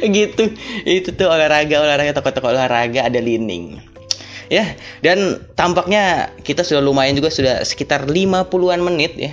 [0.00, 0.54] Iya, gitu.
[0.86, 3.82] Itu tuh olahraga, olahraga toko-toko olahraga ada lining.
[4.52, 9.32] Ya, dan tampaknya kita sudah lumayan juga sudah sekitar 50-an menit ya.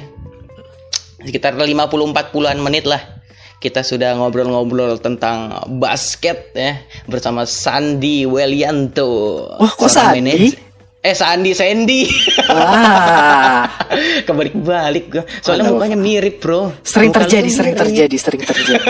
[1.20, 1.76] Sekitar 50
[2.15, 3.22] 40-an menit lah.
[3.59, 5.51] Kita sudah ngobrol-ngobrol tentang
[5.84, 6.80] basket ya
[7.11, 9.43] bersama Sandi Welianto.
[9.59, 10.68] Wah, kok Sandi?
[11.00, 12.06] Eh Sandi Sandy.
[12.45, 13.64] Ah,
[14.28, 15.24] Kebalik-balik gua.
[15.39, 15.80] Soalnya Aduh.
[15.80, 16.76] mukanya mirip, Bro.
[16.84, 17.84] sering Muka terjadi, sering mirip.
[17.88, 18.84] terjadi, sering terjadi.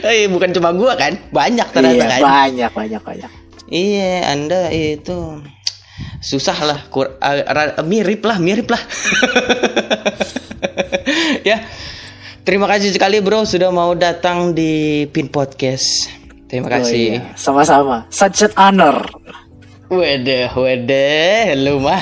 [0.00, 1.18] Eh, bukan cuma gua kan?
[1.28, 2.20] Banyak ternyata iya, kan.
[2.22, 3.30] banyak, banyak, banyak.
[3.66, 5.42] Iya, Anda itu
[6.22, 8.78] susah lah, kur- ra- mirip lah, mirip lah.
[11.48, 11.60] ya,
[12.40, 16.08] terima kasih sekali bro sudah mau datang di Pin Podcast.
[16.46, 17.18] Terima Oh, kasih.
[17.18, 17.20] iya.
[17.34, 18.06] Sama-sama.
[18.08, 18.96] Such an honor.
[19.92, 22.00] Wede, wede, lu mah.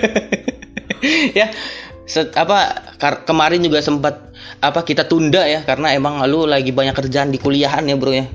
[1.38, 1.48] ya,
[2.04, 2.90] set, apa
[3.24, 4.30] kemarin juga sempat
[4.60, 8.28] apa kita tunda ya karena emang lu lagi banyak kerjaan di kuliahan ya bro ya.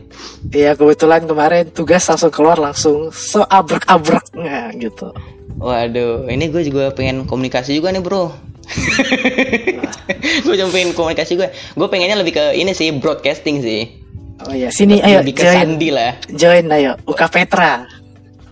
[0.50, 5.14] Iya, kebetulan kemarin tugas langsung keluar langsung so abrek-abrek nah, gitu.
[5.62, 8.34] Waduh, ini gue juga pengen komunikasi juga nih bro.
[10.44, 11.50] gue juga pengen komunikasi gue.
[11.78, 14.02] Gue pengennya lebih ke ini sih broadcasting sih.
[14.44, 15.56] Oh iya, sini ayo lebih ke join.
[15.56, 16.12] Sandi lah.
[16.28, 17.88] Join ayo, UK Petra.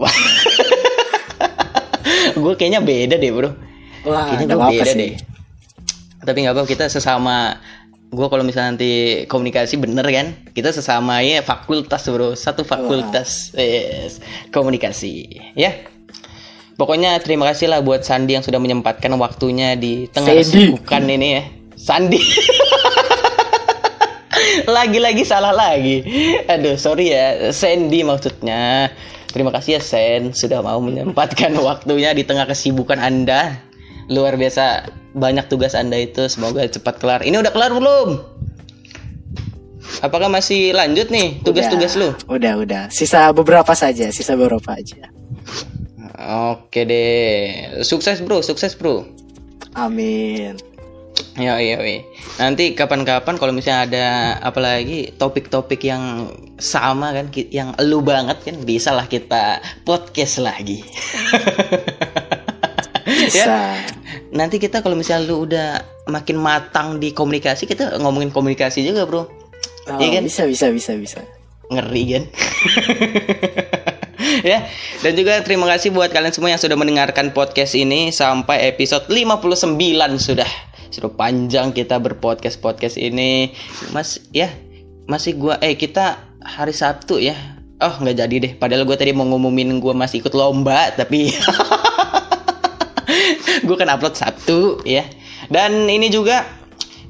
[0.04, 0.16] Wah.
[2.44, 3.56] gue kayaknya beda deh bro.
[4.04, 5.00] Wah, Kayaknya gue beda sih.
[5.00, 5.14] deh.
[6.24, 7.56] Tapi nggak apa kita sesama
[8.14, 8.92] gue kalau misalnya nanti
[9.26, 14.22] komunikasi bener kan kita sesama ya fakultas bro satu fakultas yes.
[14.54, 15.74] komunikasi ya
[16.78, 21.44] pokoknya terima kasih lah buat Sandi yang sudah menyempatkan waktunya di tengah kesibukan ini ya
[21.74, 22.22] Sandi
[24.78, 26.06] lagi-lagi salah lagi
[26.46, 28.94] aduh sorry ya Sandy maksudnya
[29.34, 33.58] terima kasih ya Sen sudah mau menyempatkan waktunya di tengah kesibukan anda.
[34.08, 37.22] Luar biasa banyak tugas anda itu semoga cepat kelar.
[37.26, 38.10] Ini udah kelar belum?
[40.04, 42.12] Apakah masih lanjut nih tugas-tugas lu?
[42.28, 42.84] Udah, udah.
[42.92, 45.12] Sisa beberapa saja, sisa beberapa aja.
[46.54, 47.38] oke deh.
[47.84, 49.04] Sukses bro sukses bro.
[49.76, 50.73] Amin.
[51.34, 52.06] Ya iya wi.
[52.38, 54.08] Nanti kapan-kapan kalau misalnya ada
[54.42, 56.30] apalagi topik-topik yang
[56.62, 60.86] sama kan yang elu banget kan bisa lah kita podcast lagi.
[63.04, 63.46] Bisa.
[63.50, 63.82] ya.
[64.34, 65.70] Nanti kita kalau misalnya lu udah
[66.10, 69.26] makin matang di komunikasi kita ngomongin komunikasi juga, Bro.
[69.90, 70.24] Oh, Iya kan?
[70.26, 71.20] Bisa, bisa, bisa, bisa.
[71.70, 72.24] Ngeri kan?
[74.50, 74.66] ya,
[75.04, 79.76] dan juga terima kasih buat kalian semua yang sudah mendengarkan podcast ini sampai episode 59
[80.18, 80.50] sudah.
[80.94, 83.50] Sudah panjang kita berpodcast podcast ini.
[83.90, 84.54] Mas ya,
[85.10, 87.34] masih gua eh kita hari Sabtu ya.
[87.82, 88.54] Oh, nggak jadi deh.
[88.56, 91.34] Padahal gue tadi mau ngumumin gue masih ikut lomba, tapi
[93.68, 95.04] gue kan upload Sabtu ya.
[95.50, 96.46] Dan ini juga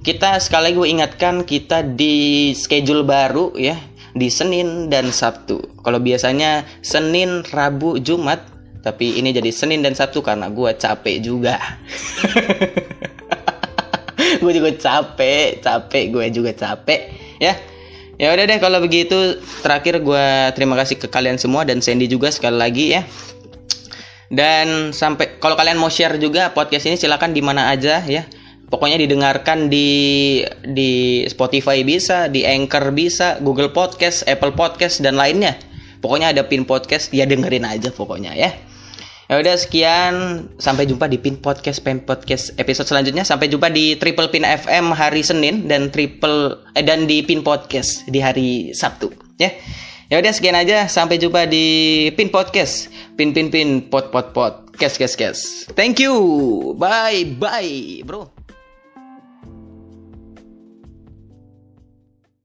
[0.02, 3.78] kita sekali gue ingatkan kita di schedule baru ya
[4.18, 5.62] di Senin dan Sabtu.
[5.86, 8.42] Kalau biasanya Senin, Rabu, Jumat,
[8.82, 11.60] tapi ini jadi Senin dan Sabtu karena gue capek juga.
[14.44, 17.00] gue juga capek, capek, gue juga capek
[17.38, 17.54] ya.
[18.22, 22.30] Ya udah deh kalau begitu terakhir gue terima kasih ke kalian semua dan Sandy juga
[22.30, 23.02] sekali lagi ya.
[24.34, 28.26] Dan sampai kalau kalian mau share juga podcast ini silakan di mana aja ya.
[28.70, 35.54] Pokoknya didengarkan di di Spotify bisa, di Anchor bisa, Google Podcast, Apple Podcast dan lainnya.
[36.02, 38.50] Pokoknya ada Pin Podcast ya dengerin aja pokoknya ya.
[39.32, 40.14] Ya udah sekian,
[40.60, 43.24] sampai jumpa di Pin Podcast Pin Podcast episode selanjutnya.
[43.24, 48.04] Sampai jumpa di Triple Pin FM hari Senin dan Triple eh, dan di Pin Podcast
[48.12, 49.54] di hari Sabtu ya.
[50.12, 50.92] Ya udah sekian aja.
[50.92, 52.92] Sampai jumpa di Pin Podcast.
[53.16, 54.68] Pin pin pin pot pot pot.
[54.76, 55.38] Kes kes kes.
[55.74, 56.14] Thank you.
[56.76, 58.33] Bye bye, bro.